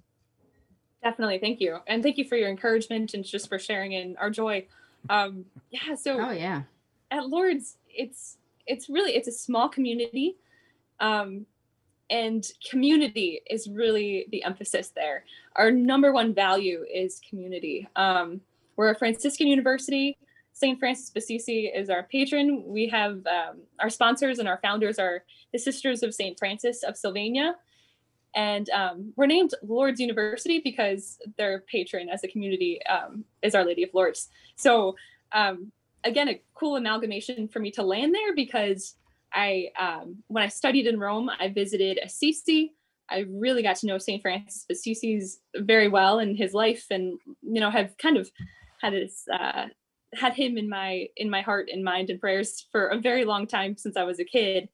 [1.04, 1.38] Definitely.
[1.38, 1.78] Thank you.
[1.86, 4.66] And thank you for your encouragement and just for sharing in our joy.
[5.10, 5.94] Um, yeah.
[5.96, 6.62] So, oh, yeah.
[7.10, 10.36] At Lourdes, it's, it's really, it's a small community.
[11.00, 11.44] Um,
[12.08, 15.24] and community is really the emphasis there.
[15.56, 17.86] Our number one value is community.
[17.96, 18.40] Um,
[18.76, 20.16] we're a Franciscan university.
[20.54, 20.78] St.
[20.78, 22.62] Francis Assisi is our patron.
[22.66, 26.38] We have um, our sponsors and our founders are the Sisters of St.
[26.38, 27.56] Francis of Sylvania.
[28.34, 33.64] And um, we're named Lourdes University because their patron as a community um, is Our
[33.64, 34.28] Lady of Lourdes.
[34.56, 34.96] So
[35.32, 35.72] um,
[36.02, 38.96] again, a cool amalgamation for me to land there because
[39.32, 42.74] I, um, when I studied in Rome, I visited Assisi,
[43.10, 44.22] I really got to know St.
[44.22, 48.30] Francis of Assisi's very well in his life, and you know have kind of
[48.80, 49.66] had his uh,
[50.14, 53.46] had him in my in my heart and mind and prayers for a very long
[53.46, 54.68] time since I was a kid.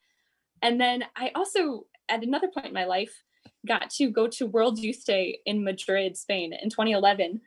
[0.63, 3.23] And then I also at another point in my life
[3.67, 7.41] got to go to World Youth Day in Madrid, Spain in 2011.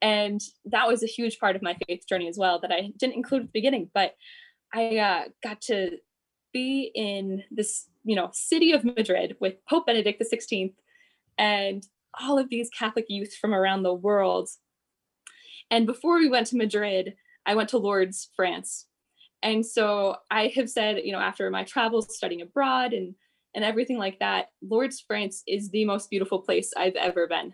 [0.00, 3.16] And that was a huge part of my faith journey as well that I didn't
[3.16, 4.14] include at the beginning, but
[4.72, 5.98] I uh, got to
[6.52, 10.72] be in this, you know, city of Madrid with Pope Benedict XVI
[11.36, 11.84] and
[12.20, 14.48] all of these Catholic youth from around the world.
[15.70, 17.14] And before we went to Madrid,
[17.44, 18.86] I went to Lourdes, France.
[19.42, 23.14] And so I have said, you know, after my travels studying abroad and
[23.58, 27.52] and everything like that, Lourdes, France is the most beautiful place I've ever been.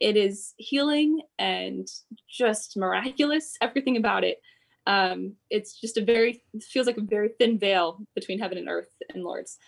[0.00, 1.86] It is healing and
[2.26, 4.40] just miraculous, everything about it.
[4.86, 8.88] Um, it's just a very, feels like a very thin veil between heaven and earth
[9.12, 9.58] and Lourdes.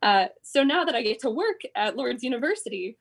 [0.00, 2.96] Uh, so now that I get to work at Lourdes University,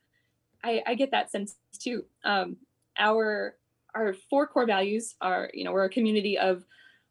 [0.62, 2.04] I, I get that sense too.
[2.26, 2.58] Um,
[3.00, 3.56] our
[3.96, 6.66] our four core values are, you know, we're a community of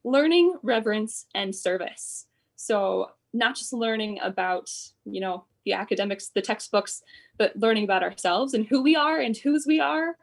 [0.04, 2.26] learning, reverence, and service.
[2.56, 4.70] So not just learning about,
[5.04, 7.02] you know, the academics, the textbooks,
[7.38, 10.16] but learning about ourselves and who we are and whose we are.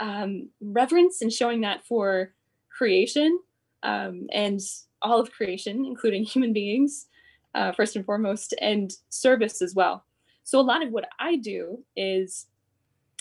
[0.00, 2.32] Um, reverence and showing that for
[2.70, 3.40] creation
[3.82, 4.60] um, and
[5.02, 7.06] all of creation, including human beings,
[7.54, 10.04] uh, first and foremost, and service as well.
[10.44, 12.46] So, a lot of what I do is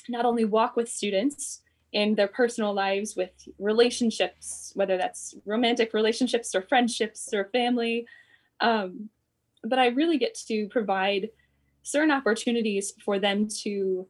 [0.08, 1.62] not only walk with students
[1.94, 8.06] in their personal lives with relationships, whether that's romantic relationships or friendships or family,
[8.62, 9.10] um,
[9.70, 11.30] but I really get to provide
[11.84, 14.08] certain opportunities for them to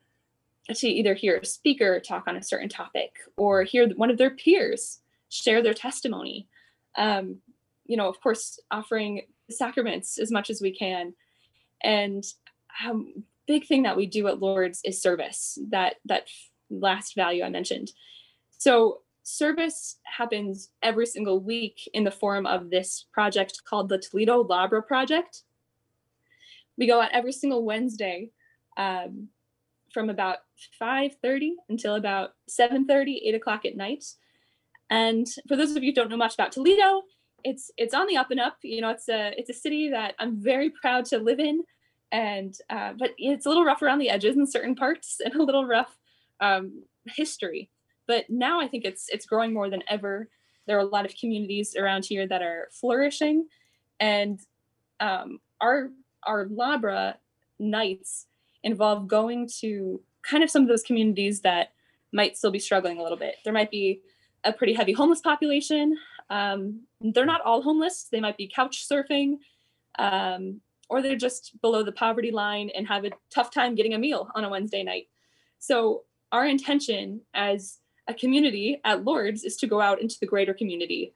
[0.75, 4.31] to either hear a speaker talk on a certain topic or hear one of their
[4.31, 4.99] peers
[5.29, 6.47] share their testimony.
[6.97, 7.37] Um,
[7.85, 11.13] you know, of course, offering sacraments as much as we can.
[11.81, 12.23] And
[12.85, 15.57] um, big thing that we do at Lourdes is service.
[15.69, 16.27] That that
[16.69, 17.91] last value I mentioned.
[18.57, 24.43] So service happens every single week in the form of this project called the Toledo
[24.43, 25.43] Labre Project.
[26.77, 28.31] We go out every single Wednesday
[28.77, 29.29] um,
[29.93, 30.37] from about
[30.81, 34.05] 5.30 until about 7.30, 8 o'clock at night.
[34.89, 37.03] And for those of you who don't know much about Toledo,
[37.43, 38.57] it's it's on the up and up.
[38.63, 41.63] You know, it's a it's a city that I'm very proud to live in,
[42.11, 45.43] and uh, but it's a little rough around the edges in certain parts, and a
[45.43, 45.97] little rough
[46.39, 47.69] um, history.
[48.07, 50.29] But now I think it's it's growing more than ever.
[50.65, 53.47] There are a lot of communities around here that are flourishing,
[53.99, 54.39] and
[54.99, 55.89] um, our
[56.27, 57.15] our Labre
[57.59, 58.27] nights
[58.63, 61.71] involve going to kind of some of those communities that
[62.11, 63.35] might still be struggling a little bit.
[63.43, 64.01] There might be
[64.43, 65.97] a pretty heavy homeless population.
[66.29, 68.07] Um, they're not all homeless.
[68.11, 69.37] They might be couch surfing,
[69.97, 73.97] um, or they're just below the poverty line and have a tough time getting a
[73.97, 75.07] meal on a Wednesday night.
[75.59, 80.53] So our intention as a community at Lourdes is to go out into the greater
[80.53, 81.13] community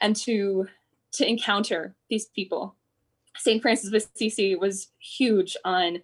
[0.00, 0.66] and to
[1.12, 2.75] to encounter these people.
[3.38, 3.62] St.
[3.62, 6.02] Francis of Assisi was huge on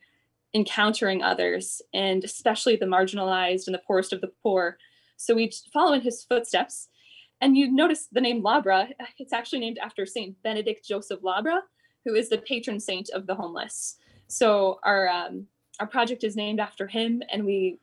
[0.54, 4.76] encountering others and especially the marginalized and the poorest of the poor.
[5.16, 6.88] So we follow in his footsteps.
[7.40, 10.40] And you notice the name Labre, it's actually named after St.
[10.42, 11.60] Benedict Joseph Labre,
[12.04, 13.96] who is the patron saint of the homeless.
[14.28, 15.46] So our um,
[15.80, 17.80] our project is named after him, and we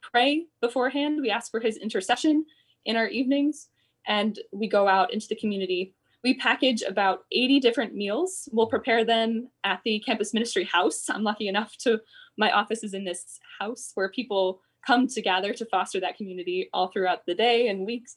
[0.00, 1.20] pray beforehand.
[1.20, 2.46] We ask for his intercession
[2.84, 3.68] in our evenings,
[4.06, 5.94] and we go out into the community.
[6.26, 8.48] We package about 80 different meals.
[8.50, 11.08] We'll prepare them at the campus ministry house.
[11.08, 12.00] I'm lucky enough to,
[12.36, 16.88] my office is in this house where people come together to foster that community all
[16.88, 18.16] throughout the day and weeks.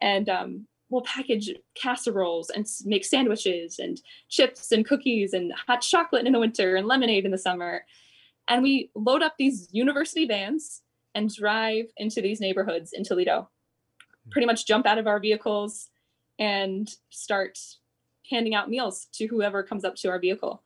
[0.00, 6.26] And um, we'll package casseroles and make sandwiches and chips and cookies and hot chocolate
[6.26, 7.84] in the winter and lemonade in the summer.
[8.48, 10.82] And we load up these university vans
[11.14, 13.48] and drive into these neighborhoods in Toledo.
[14.32, 15.90] Pretty much jump out of our vehicles
[16.38, 17.58] and start
[18.30, 20.62] handing out meals to whoever comes up to our vehicle.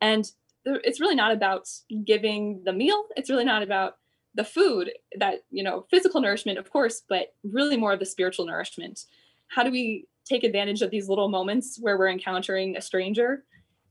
[0.00, 0.30] And
[0.64, 1.68] it's really not about
[2.04, 3.96] giving the meal, it's really not about
[4.34, 8.46] the food that, you know, physical nourishment, of course, but really more of the spiritual
[8.46, 9.04] nourishment.
[9.48, 13.44] How do we take advantage of these little moments where we're encountering a stranger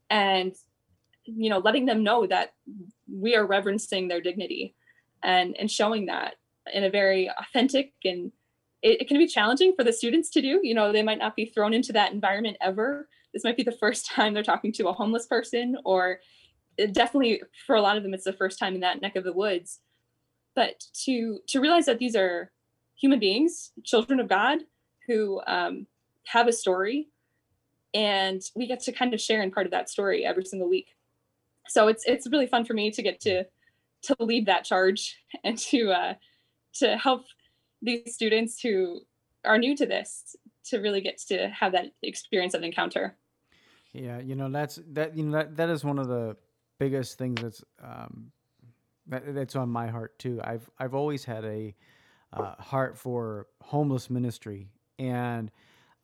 [0.10, 0.54] and
[1.26, 2.54] you know letting them know that
[3.12, 4.76] we are reverencing their dignity
[5.24, 6.36] and and showing that
[6.74, 8.32] in a very authentic and
[8.84, 10.60] it, it, can be challenging for the students to do.
[10.62, 13.08] You know they might not be thrown into that environment ever.
[13.34, 16.20] This might be the first time they're talking to a homeless person or
[16.92, 19.34] definitely for a lot of them it's the first time in that neck of the
[19.34, 19.80] woods.
[20.56, 22.52] But to to realize that these are
[22.96, 24.60] human beings children of god
[25.08, 25.88] who um,
[26.26, 27.10] have a story
[27.94, 30.96] and we get to kind of share in part of that story every single week.
[31.68, 33.46] So it's it's really fun for me to get to
[34.04, 36.14] to lead that charge and to uh,
[36.76, 37.26] to help
[37.84, 39.02] these students who
[39.46, 43.16] are new to this to really get to have that experience of encounter.
[43.92, 46.36] Yeah, you know that's that you know that that is one of the
[46.80, 48.32] biggest things that's um,
[49.08, 50.40] that, that's on my heart too.
[50.44, 51.76] I've I've always had a
[52.32, 55.52] uh, heart for homeless ministry, and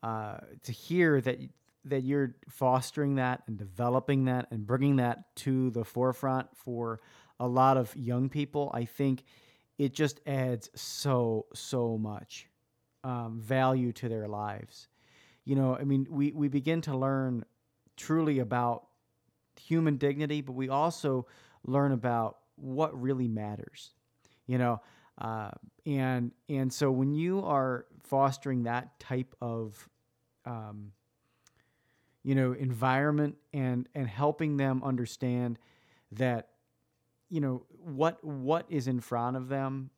[0.02, 1.40] uh, to hear that
[1.86, 7.00] that you're fostering that and developing that and bringing that to the forefront for
[7.40, 9.24] a lot of young people, I think
[9.80, 12.46] it just adds so so much
[13.02, 14.88] um, value to their lives.
[15.46, 17.46] You know, I mean, we we begin to learn
[17.96, 18.88] truly about
[19.58, 21.26] human dignity, but we also
[21.64, 23.92] learn about what really matters.
[24.46, 24.82] You know,
[25.16, 25.52] uh,
[25.86, 29.88] and and so when you are fostering that type of
[30.44, 30.92] um,
[32.22, 35.58] you know environment and and helping them understand
[36.12, 36.48] that
[37.30, 39.90] you know what what is in front of them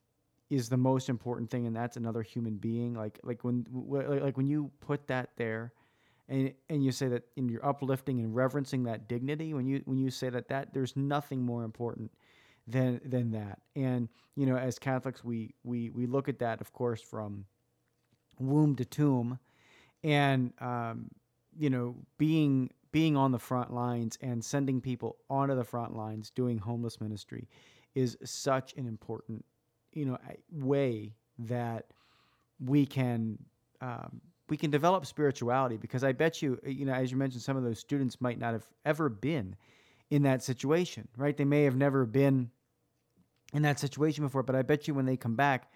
[0.51, 2.95] is the most important thing and that's another human being.
[2.95, 5.72] Like like when like when you put that there
[6.28, 9.99] and and you say that in you're uplifting and reverencing that dignity when you when
[9.99, 12.12] you say that that there's nothing more important
[12.66, 13.61] than than that.
[13.74, 17.47] And you know as catholics we we we look at that of course from
[18.39, 19.39] womb to tomb.
[20.05, 21.11] And um,
[21.59, 26.30] you know being being on the front lines and sending people onto the front lines
[26.30, 27.48] doing homeless ministry
[27.94, 29.44] is such an important
[29.92, 30.18] you know
[30.50, 31.86] way that
[32.64, 33.38] we can
[33.80, 37.57] um, we can develop spirituality because I bet you you know as you mentioned some
[37.57, 39.57] of those students might not have ever been
[40.11, 41.36] in that situation right?
[41.36, 42.50] They may have never been
[43.53, 45.72] in that situation before but I bet you when they come back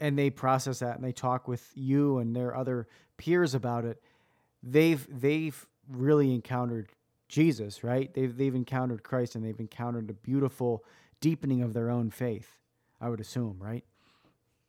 [0.00, 4.00] and they process that and they talk with you and their other peers about it
[4.62, 6.90] they've they've really encountered
[7.28, 8.12] Jesus, right?
[8.12, 10.84] They've they've encountered Christ and they've encountered a beautiful
[11.20, 12.58] deepening of their own faith.
[13.00, 13.84] I would assume, right?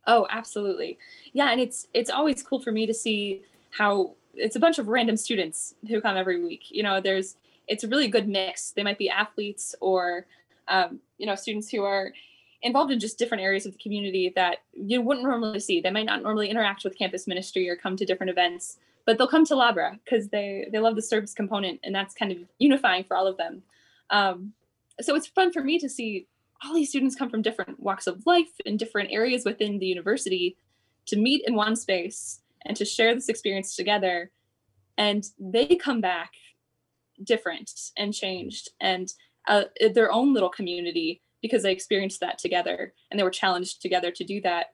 [0.08, 0.98] Oh, absolutely.
[1.34, 4.88] Yeah, and it's it's always cool for me to see how it's a bunch of
[4.88, 6.64] random students who come every week.
[6.70, 7.36] You know, there's
[7.68, 8.72] it's a really good mix.
[8.72, 10.26] They might be athletes or
[10.68, 12.12] um, you know students who are
[12.62, 15.80] involved in just different areas of the community that you wouldn't normally see.
[15.80, 18.78] They might not normally interact with campus ministry or come to different events
[19.10, 22.32] but they'll come to Labre because they they love the service component, and that's kind
[22.32, 23.64] of unifying for all of them.
[24.12, 24.53] Um,
[25.01, 26.28] so it's fun for me to see
[26.64, 30.57] all these students come from different walks of life in different areas within the university
[31.07, 34.30] to meet in one space and to share this experience together
[34.95, 36.34] and they come back
[37.24, 39.14] different and changed and
[39.47, 39.64] uh,
[39.95, 44.24] their own little community because they experienced that together and they were challenged together to
[44.24, 44.68] do that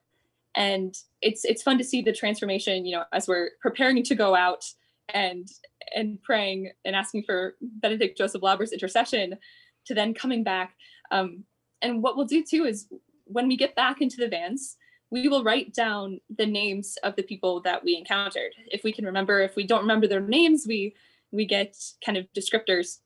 [0.55, 4.35] and it's it's fun to see the transformation you know as we're preparing to go
[4.35, 4.65] out
[5.13, 5.47] and
[5.95, 9.37] and praying and asking for benedict joseph Labre's intercession
[9.85, 10.75] to then coming back.
[11.11, 11.43] Um,
[11.81, 12.87] and what we'll do too is
[13.25, 14.77] when we get back into the vans
[15.11, 18.51] we will write down the names of the people that we encountered.
[18.67, 20.95] If we can remember if we don't remember their names we
[21.31, 22.99] we get kind of descriptors.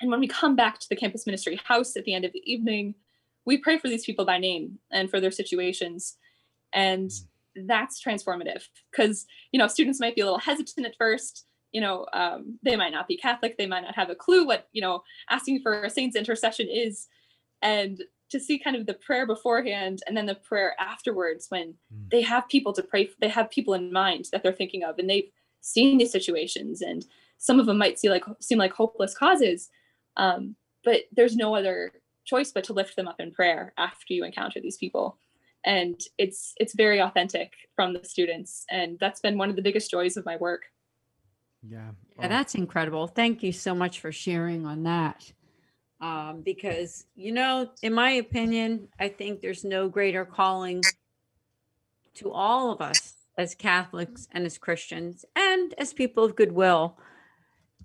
[0.00, 2.42] And when we come back to the campus ministry house at the end of the
[2.50, 2.94] evening
[3.44, 6.16] we pray for these people by name and for their situations
[6.72, 7.66] and mm.
[7.66, 12.06] that's transformative because you know students might be a little hesitant at first you know
[12.12, 15.02] um, they might not be catholic they might not have a clue what you know
[15.30, 17.06] asking for a saint's intercession is
[17.62, 22.10] and to see kind of the prayer beforehand and then the prayer afterwards when mm.
[22.10, 25.08] they have people to pray they have people in mind that they're thinking of and
[25.08, 27.04] they've seen these situations and
[27.38, 29.68] some of them might see like seem like hopeless causes
[30.16, 31.92] um, but there's no other
[32.24, 35.18] choice but to lift them up in prayer after you encounter these people
[35.68, 38.64] and it's it's very authentic from the students.
[38.70, 40.62] And that's been one of the biggest joys of my work.
[41.62, 43.06] Yeah, yeah that's incredible.
[43.06, 45.30] Thank you so much for sharing on that.
[46.00, 50.80] Um, because you know in my opinion i think there's no greater calling
[52.14, 56.96] to all of us as catholics and as christians and as people of goodwill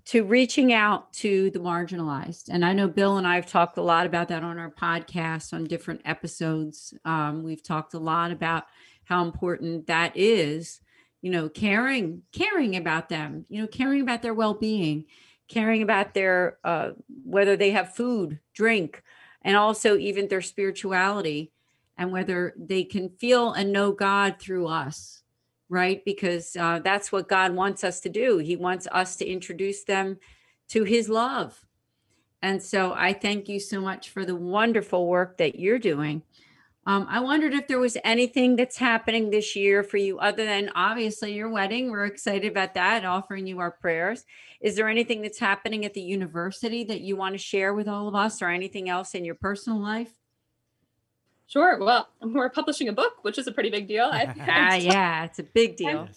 [0.06, 2.48] to reaching out to the marginalized.
[2.50, 5.54] And I know Bill and I have talked a lot about that on our podcast
[5.54, 6.92] on different episodes.
[7.04, 8.64] Um, we've talked a lot about
[9.04, 10.80] how important that is,
[11.22, 15.06] you know, caring, caring about them, you know, caring about their well-being,
[15.48, 16.90] caring about their uh,
[17.24, 19.02] whether they have food, drink,
[19.40, 21.50] and also even their spirituality
[21.96, 25.23] and whether they can feel and know God through us
[25.74, 26.04] right?
[26.04, 28.38] Because uh, that's what God wants us to do.
[28.38, 30.18] He wants us to introduce them
[30.68, 31.64] to His love.
[32.40, 36.22] And so I thank you so much for the wonderful work that you're doing.
[36.86, 40.70] Um, I wondered if there was anything that's happening this year for you other than
[40.74, 41.90] obviously your wedding.
[41.90, 44.24] We're excited about that, offering you our prayers.
[44.60, 48.06] Is there anything that's happening at the university that you want to share with all
[48.06, 50.12] of us or anything else in your personal life?
[51.54, 51.78] Sure.
[51.78, 54.10] Well, we're publishing a book, which is a pretty big deal.
[54.12, 56.08] ah, yeah, it's a big deal.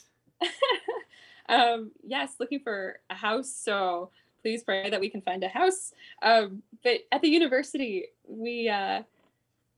[1.47, 3.53] um, yes, looking for a house.
[3.53, 4.09] So
[4.41, 5.93] please pray that we can find a house.
[6.23, 9.03] Um, but at the university, we uh,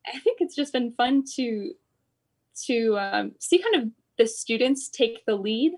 [0.08, 1.74] I think it's just been fun to
[2.68, 5.74] to um, see kind of the students take the lead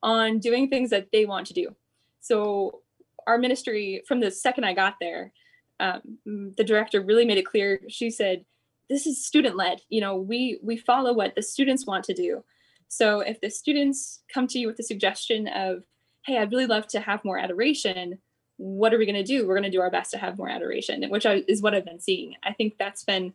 [0.00, 1.74] on doing things that they want to do.
[2.20, 2.82] So
[3.26, 5.32] our ministry, from the second I got there,
[5.80, 7.80] um, the director really made it clear.
[7.88, 8.44] She said,
[8.88, 9.80] "This is student led.
[9.88, 12.44] You know, we we follow what the students want to do.
[12.88, 15.84] So if the students come to you with a suggestion of,
[16.24, 18.18] hey, I'd really love to have more adoration,"
[18.56, 19.46] what are we going to do?
[19.46, 22.00] We're going to do our best to have more adoration, which is what I've been
[22.00, 22.34] seeing.
[22.42, 23.32] I think that's been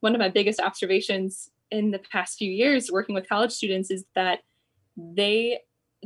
[0.00, 4.04] one of my biggest observations in the past few years working with college students is
[4.14, 4.40] that
[4.96, 5.60] they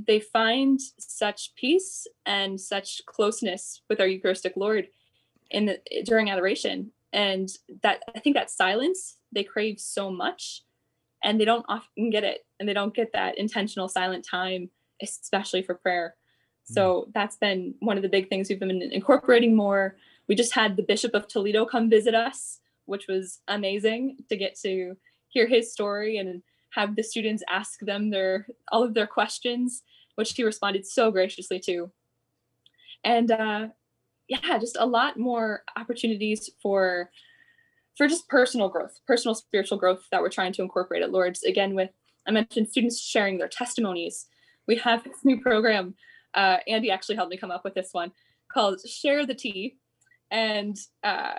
[0.06, 4.88] they find such peace and such closeness with our Eucharistic Lord
[5.50, 7.48] in the during adoration, and
[7.82, 10.62] that I think that silence they crave so much,
[11.22, 14.70] and they don't often get it, and they don't get that intentional silent time,
[15.02, 16.16] especially for prayer.
[16.64, 17.12] So mm.
[17.14, 19.96] that's been one of the big things we've been incorporating more.
[20.28, 24.58] We just had the Bishop of Toledo come visit us, which was amazing to get
[24.60, 24.96] to
[25.28, 29.82] hear his story and have the students ask them their all of their questions,
[30.14, 31.90] which he responded so graciously to.
[33.04, 33.68] And uh,
[34.28, 37.10] yeah, just a lot more opportunities for
[37.96, 41.42] for just personal growth, personal spiritual growth that we're trying to incorporate at Lourdes.
[41.42, 41.90] Again, with
[42.26, 44.26] I mentioned students sharing their testimonies.
[44.66, 45.94] We have this new program.
[46.34, 48.12] Uh, Andy actually helped me come up with this one
[48.50, 49.76] called Share the Tea.
[50.30, 51.34] And uh,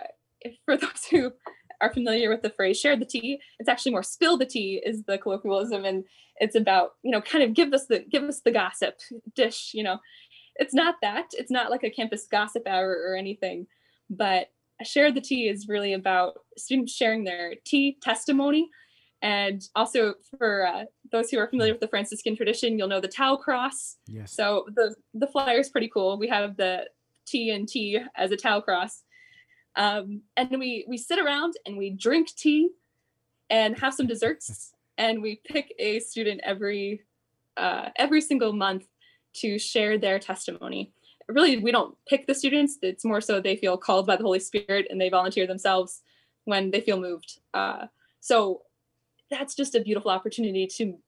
[0.64, 1.32] for those who
[1.80, 5.02] are familiar with the phrase share the tea it's actually more spill the tea is
[5.04, 6.04] the colloquialism and
[6.36, 8.98] it's about you know kind of give us the give us the gossip
[9.34, 9.98] dish you know
[10.56, 11.30] it's not that.
[11.32, 13.66] It's not like a campus gossip hour or anything
[14.10, 14.48] but
[14.82, 18.68] share the tea is really about students sharing their tea testimony.
[19.22, 23.08] And also for uh, those who are familiar with the franciscan tradition you'll know the
[23.08, 23.96] tau cross.
[24.06, 24.32] Yes.
[24.32, 26.18] So the the flyer is pretty cool.
[26.18, 26.88] We have the
[27.26, 29.02] T and T as a tau cross.
[29.76, 32.68] Um, and we we sit around and we drink tea
[33.48, 34.72] and have some desserts.
[34.96, 37.02] And we pick a student every
[37.56, 38.84] uh, every single month
[39.34, 40.92] to share their testimony.
[41.28, 42.78] Really we don't pick the students.
[42.82, 46.02] It's more so they feel called by the holy spirit and they volunteer themselves
[46.44, 47.40] when they feel moved.
[47.54, 47.86] Uh,
[48.20, 48.62] so
[49.30, 50.98] that's just a beautiful opportunity to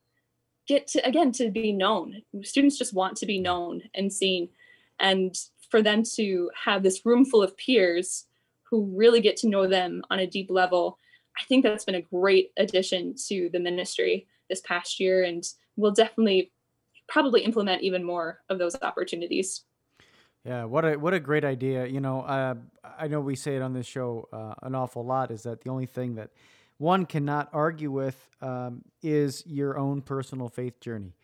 [0.67, 2.23] get to again to be known.
[2.43, 4.49] Students just want to be known and seen.
[4.99, 5.37] And
[5.71, 8.27] for them to have this room full of peers
[8.71, 10.99] who really get to know them on a deep level.
[11.39, 15.45] I think that's been a great addition to the ministry this past year, and
[15.77, 16.53] we'll definitely
[17.09, 19.65] probably implement even more of those opportunities.
[20.45, 21.87] Yeah, what a what a great idea.
[21.87, 22.55] You know, uh,
[22.99, 25.31] I know we say it on this show uh, an awful lot.
[25.31, 26.31] Is that the only thing that
[26.79, 31.15] one cannot argue with um, is your own personal faith journey.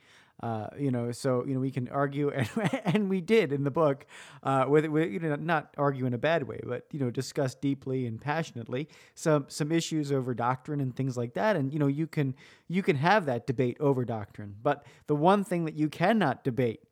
[0.40, 2.48] Uh, you know, so you know we can argue, and
[2.84, 4.06] and we did in the book,
[4.42, 7.54] uh, with, with you know not argue in a bad way, but you know discuss
[7.54, 11.86] deeply and passionately some some issues over doctrine and things like that, and you know
[11.86, 12.34] you can
[12.68, 16.82] you can have that debate over doctrine, but the one thing that you cannot debate,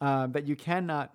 [0.00, 1.12] uh, that you cannot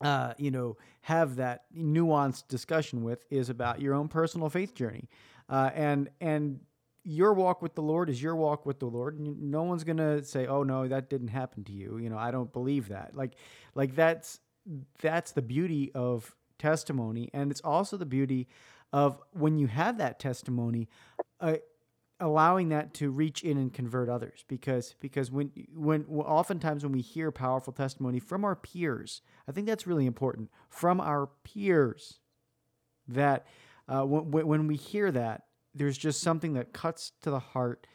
[0.00, 5.08] uh, you know, have that nuanced discussion with is about your own personal faith journey,
[5.48, 6.60] uh, and and
[7.04, 10.46] your walk with the Lord is your walk with the Lord, no one's gonna say,
[10.46, 13.14] "Oh no, that didn't happen to you." You know, I don't believe that.
[13.14, 13.36] Like,
[13.74, 14.40] like that's
[15.00, 18.48] that's the beauty of testimony, and it's also the beauty
[18.92, 20.88] of when you have that testimony,
[21.40, 21.56] uh,
[22.20, 24.44] allowing that to reach in and convert others.
[24.48, 29.66] Because because when when oftentimes when we hear powerful testimony from our peers, I think
[29.66, 30.50] that's really important.
[30.70, 32.20] From our peers,
[33.08, 33.46] that
[33.88, 35.44] uh, when when we hear that
[35.74, 37.86] there's just something that cuts to the heart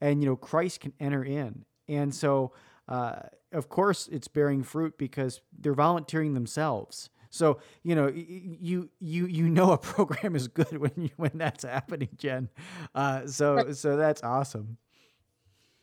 [0.00, 1.64] and you know christ can enter in.
[1.88, 2.52] And so
[2.88, 3.16] uh,
[3.52, 7.10] of course it's bearing fruit because they're volunteering themselves.
[7.30, 11.64] So you know you you you know a program is good when you when that's
[11.64, 12.48] happening jen.
[12.94, 14.78] Uh, so so that's awesome.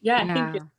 [0.01, 0.33] Yeah, yeah.
[0.33, 0.71] thank you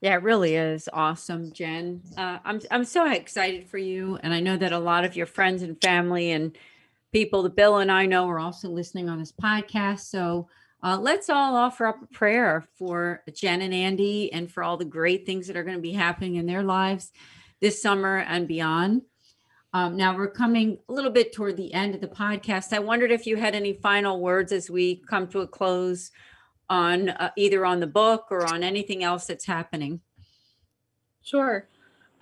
[0.00, 2.02] yeah, it really is awesome, Jen.
[2.16, 5.26] Uh, I'm I'm so excited for you, and I know that a lot of your
[5.26, 6.56] friends and family and
[7.16, 10.00] people that Bill and I know are also listening on this podcast.
[10.00, 10.50] So
[10.82, 14.84] uh, let's all offer up a prayer for Jen and Andy and for all the
[14.84, 17.12] great things that are going to be happening in their lives
[17.62, 19.00] this summer and beyond.
[19.72, 22.74] Um, now we're coming a little bit toward the end of the podcast.
[22.74, 26.10] I wondered if you had any final words as we come to a close
[26.68, 30.02] on uh, either on the book or on anything else that's happening.
[31.22, 31.66] Sure.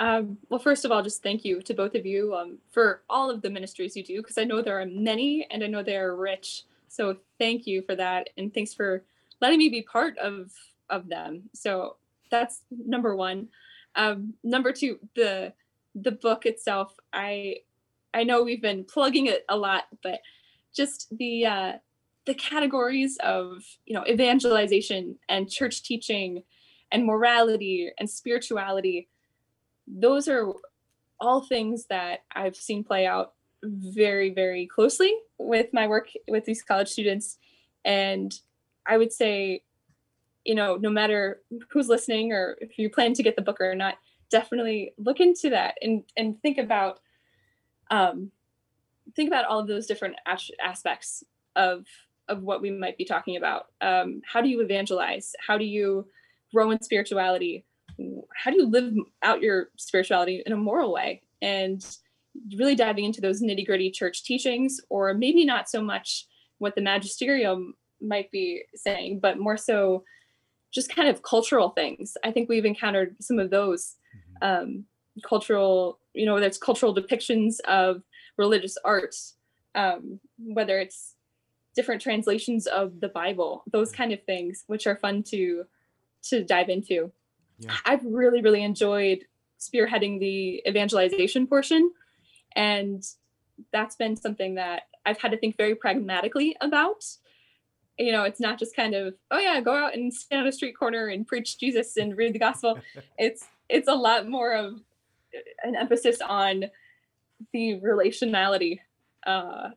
[0.00, 3.30] Um, well, first of all, just thank you to both of you um, for all
[3.30, 5.96] of the ministries you do, because I know there are many and I know they
[5.96, 6.64] are rich.
[6.88, 8.30] So thank you for that.
[8.36, 9.04] And thanks for
[9.40, 10.52] letting me be part of
[10.90, 11.44] of them.
[11.52, 11.96] So
[12.30, 13.48] that's number one.
[13.96, 15.52] Um, number two, the
[15.94, 16.94] the book itself.
[17.12, 17.58] I
[18.12, 20.20] I know we've been plugging it a lot, but
[20.74, 21.72] just the uh,
[22.26, 26.42] the categories of you know evangelization and church teaching
[26.90, 29.08] and morality and spirituality
[29.86, 30.52] those are
[31.20, 36.62] all things that i've seen play out very very closely with my work with these
[36.62, 37.38] college students.
[37.84, 38.34] And
[38.86, 39.62] i would say
[40.44, 43.74] you know no matter who's listening or if you plan to get the book or
[43.74, 43.98] not
[44.30, 47.00] definitely look into that and and think about
[47.90, 48.30] um
[49.14, 51.24] think about all of those different as- aspects
[51.56, 51.86] of
[52.28, 53.66] of what we might be talking about.
[53.80, 55.34] Um how do you evangelize?
[55.46, 56.06] How do you
[56.52, 57.64] grow in spirituality
[58.34, 61.84] how do you live out your spirituality in a moral way and
[62.56, 66.26] really diving into those nitty gritty church teachings, or maybe not so much
[66.58, 70.04] what the magisterium might be saying, but more so
[70.72, 72.16] just kind of cultural things.
[72.24, 73.94] I think we've encountered some of those
[74.42, 74.84] um,
[75.22, 78.02] cultural, you know, whether it's cultural depictions of
[78.36, 79.36] religious arts,
[79.76, 81.14] um, whether it's
[81.76, 85.64] different translations of the Bible, those kind of things, which are fun to
[86.30, 87.12] to dive into.
[87.58, 87.74] Yeah.
[87.84, 89.24] I've really, really enjoyed
[89.60, 91.92] spearheading the evangelization portion
[92.54, 93.04] and
[93.72, 97.04] that's been something that I've had to think very pragmatically about.
[97.98, 100.52] You know, it's not just kind of, oh yeah, go out and stand on a
[100.52, 102.78] street corner and preach Jesus and read the gospel.
[103.18, 104.80] it's it's a lot more of
[105.62, 106.64] an emphasis on
[107.52, 108.80] the relationality
[109.26, 109.70] uh,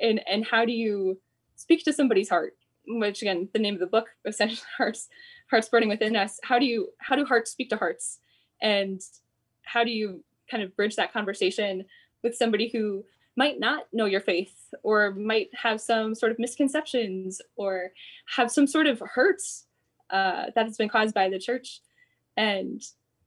[0.00, 1.18] and and how do you
[1.56, 2.56] speak to somebody's heart
[2.86, 5.08] which again the name of the book essentially hearts
[5.50, 8.18] hearts burning within us how do you how do hearts speak to hearts?
[8.60, 9.00] And
[9.64, 11.84] how do you kind of bridge that conversation
[12.22, 13.04] with somebody who
[13.36, 17.90] might not know your faith or might have some sort of misconceptions or
[18.36, 19.66] have some sort of hurts
[20.10, 21.80] uh, that has been caused by the church?
[22.36, 22.82] And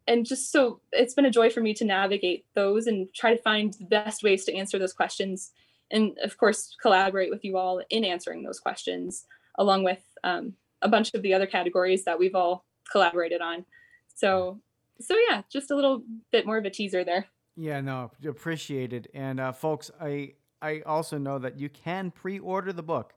[0.08, 3.42] and just so it's been a joy for me to navigate those and try to
[3.42, 5.52] find the best ways to answer those questions
[5.92, 9.26] and of course collaborate with you all in answering those questions
[9.58, 13.66] along with um, a bunch of the other categories that we've all collaborated on
[14.14, 14.60] so
[15.00, 17.26] so yeah just a little bit more of a teaser there
[17.56, 19.08] yeah, no, appreciated.
[19.14, 23.14] And uh, folks, I I also know that you can pre-order the book.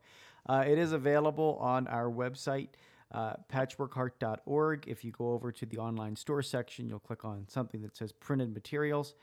[0.48, 2.68] Uh, it is available on our website,
[3.12, 4.84] uh, patchworkheart.org.
[4.86, 8.12] If you go over to the online store section, you'll click on something that says
[8.12, 9.14] printed materials,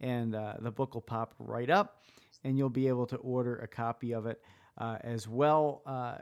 [0.00, 2.02] and uh, the book will pop right up,
[2.42, 4.42] and you'll be able to order a copy of it
[4.78, 5.82] uh, as well.
[5.86, 6.16] Uh,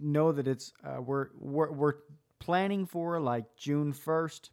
[0.00, 1.94] know that it's we're, we're we're
[2.38, 4.50] planning for like June first.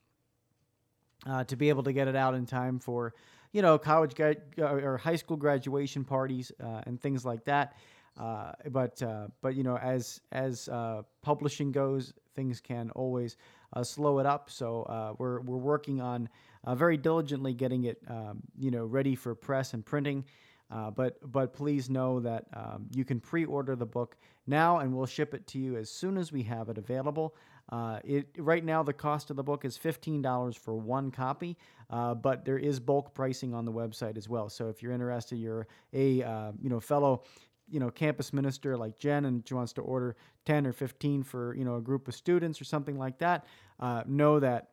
[1.47, 3.13] to be able to get it out in time for
[3.51, 7.77] you know, college gra- or high school graduation parties uh, and things like that.
[8.19, 13.37] Uh, but uh, but you know, as as uh, publishing goes, things can always
[13.71, 14.49] uh, slow it up.
[14.49, 16.27] So uh, we're we're working on
[16.73, 20.25] very diligently getting it um, you know ready for press and printing.
[20.69, 25.33] But but please know that um, you can pre-order the book now, and we'll ship
[25.33, 27.35] it to you as soon as we have it available.
[27.69, 31.57] Uh, it right now the cost of the book is fifteen dollars for one copy,
[31.89, 34.49] uh, but there is bulk pricing on the website as well.
[34.49, 37.23] So if you're interested, you're a uh, you know fellow
[37.69, 41.55] you know campus minister like Jen and she wants to order 10 or 15 for
[41.55, 43.45] you know a group of students or something like that
[43.79, 44.69] uh, know that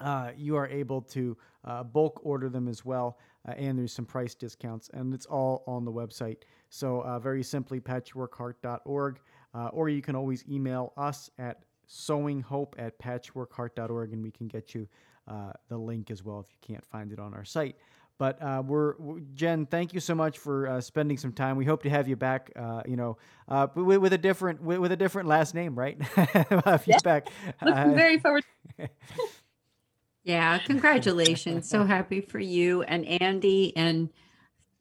[0.00, 3.18] uh, you are able to uh, bulk order them as well
[3.48, 6.38] uh, and there's some price discounts and it's all on the website
[6.70, 9.20] so uh, very simply patchworkheart.org
[9.72, 11.62] or you can always email us at
[11.92, 14.88] sowinghope at patchworkheart.org, and we can get you
[15.28, 17.76] uh, the link as well if you can't find it on our site.
[18.18, 18.94] But uh, we're,
[19.34, 19.66] Jen.
[19.66, 21.56] Thank you so much for uh, spending some time.
[21.56, 22.52] We hope to have you back.
[22.54, 23.16] Uh, you know,
[23.48, 26.00] uh, with, with, a different with, with, a different last name, right?
[26.02, 27.28] have you back.
[27.62, 28.44] Looking uh, very forward.
[30.24, 31.68] yeah, congratulations!
[31.68, 34.08] so happy for you and Andy, and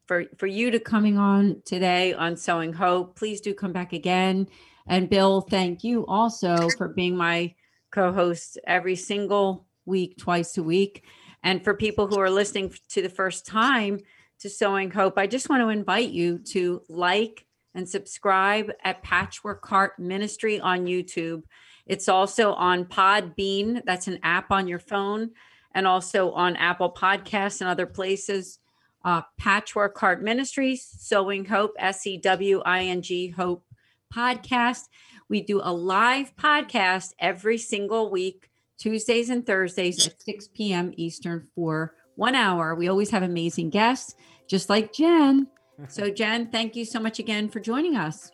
[0.08, 3.16] for for you to coming on today on Sowing Hope.
[3.16, 4.48] Please do come back again.
[4.88, 7.56] And Bill, thank you also for being my
[7.92, 11.06] co host every single week, twice a week.
[11.44, 14.00] And for people who are listening to the first time
[14.40, 19.66] to Sowing Hope, I just want to invite you to like and subscribe at Patchwork
[19.68, 21.44] Heart Ministry on YouTube.
[21.86, 25.32] It's also on Podbean, that's an app on your phone,
[25.74, 28.60] and also on Apple Podcasts and other places.
[29.04, 33.66] Uh, Patchwork Heart Ministries, Sowing Hope, S E W I N G Hope
[34.14, 34.90] podcast.
[35.28, 40.94] We do a live podcast every single week, Tuesdays and Thursdays at 6 p.m.
[40.98, 42.76] Eastern for one hour.
[42.76, 44.16] We always have amazing guests,
[44.48, 45.48] just like Jen.
[45.88, 48.32] So, Jen, thank you so much again for joining us.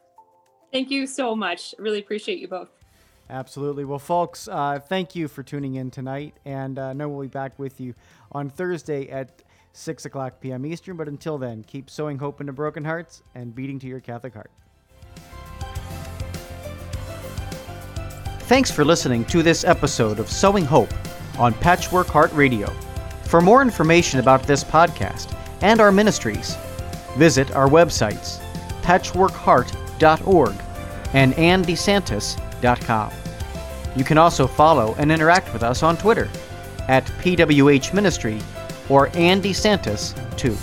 [0.73, 1.73] Thank you so much.
[1.79, 2.76] Really appreciate you both.
[3.29, 3.83] Absolutely.
[3.83, 6.35] Well, folks, uh, thank you for tuning in tonight.
[6.45, 7.93] And uh, know we'll be back with you
[8.31, 10.65] on Thursday at 6 o'clock p.m.
[10.65, 10.97] Eastern.
[10.97, 14.51] But until then, keep sowing hope into broken hearts and beating to your Catholic heart.
[18.41, 20.93] Thanks for listening to this episode of Sowing Hope
[21.37, 22.67] on Patchwork Heart Radio.
[23.25, 26.55] For more information about this podcast and our ministries,
[27.17, 28.41] visit our websites
[28.83, 30.55] patchworkheart.org
[31.13, 32.46] and anndesantis.com.
[33.95, 36.29] You can also follow and interact with us on Twitter
[36.87, 38.39] at PWH Ministry
[38.89, 40.55] or Ann DeSantis 2.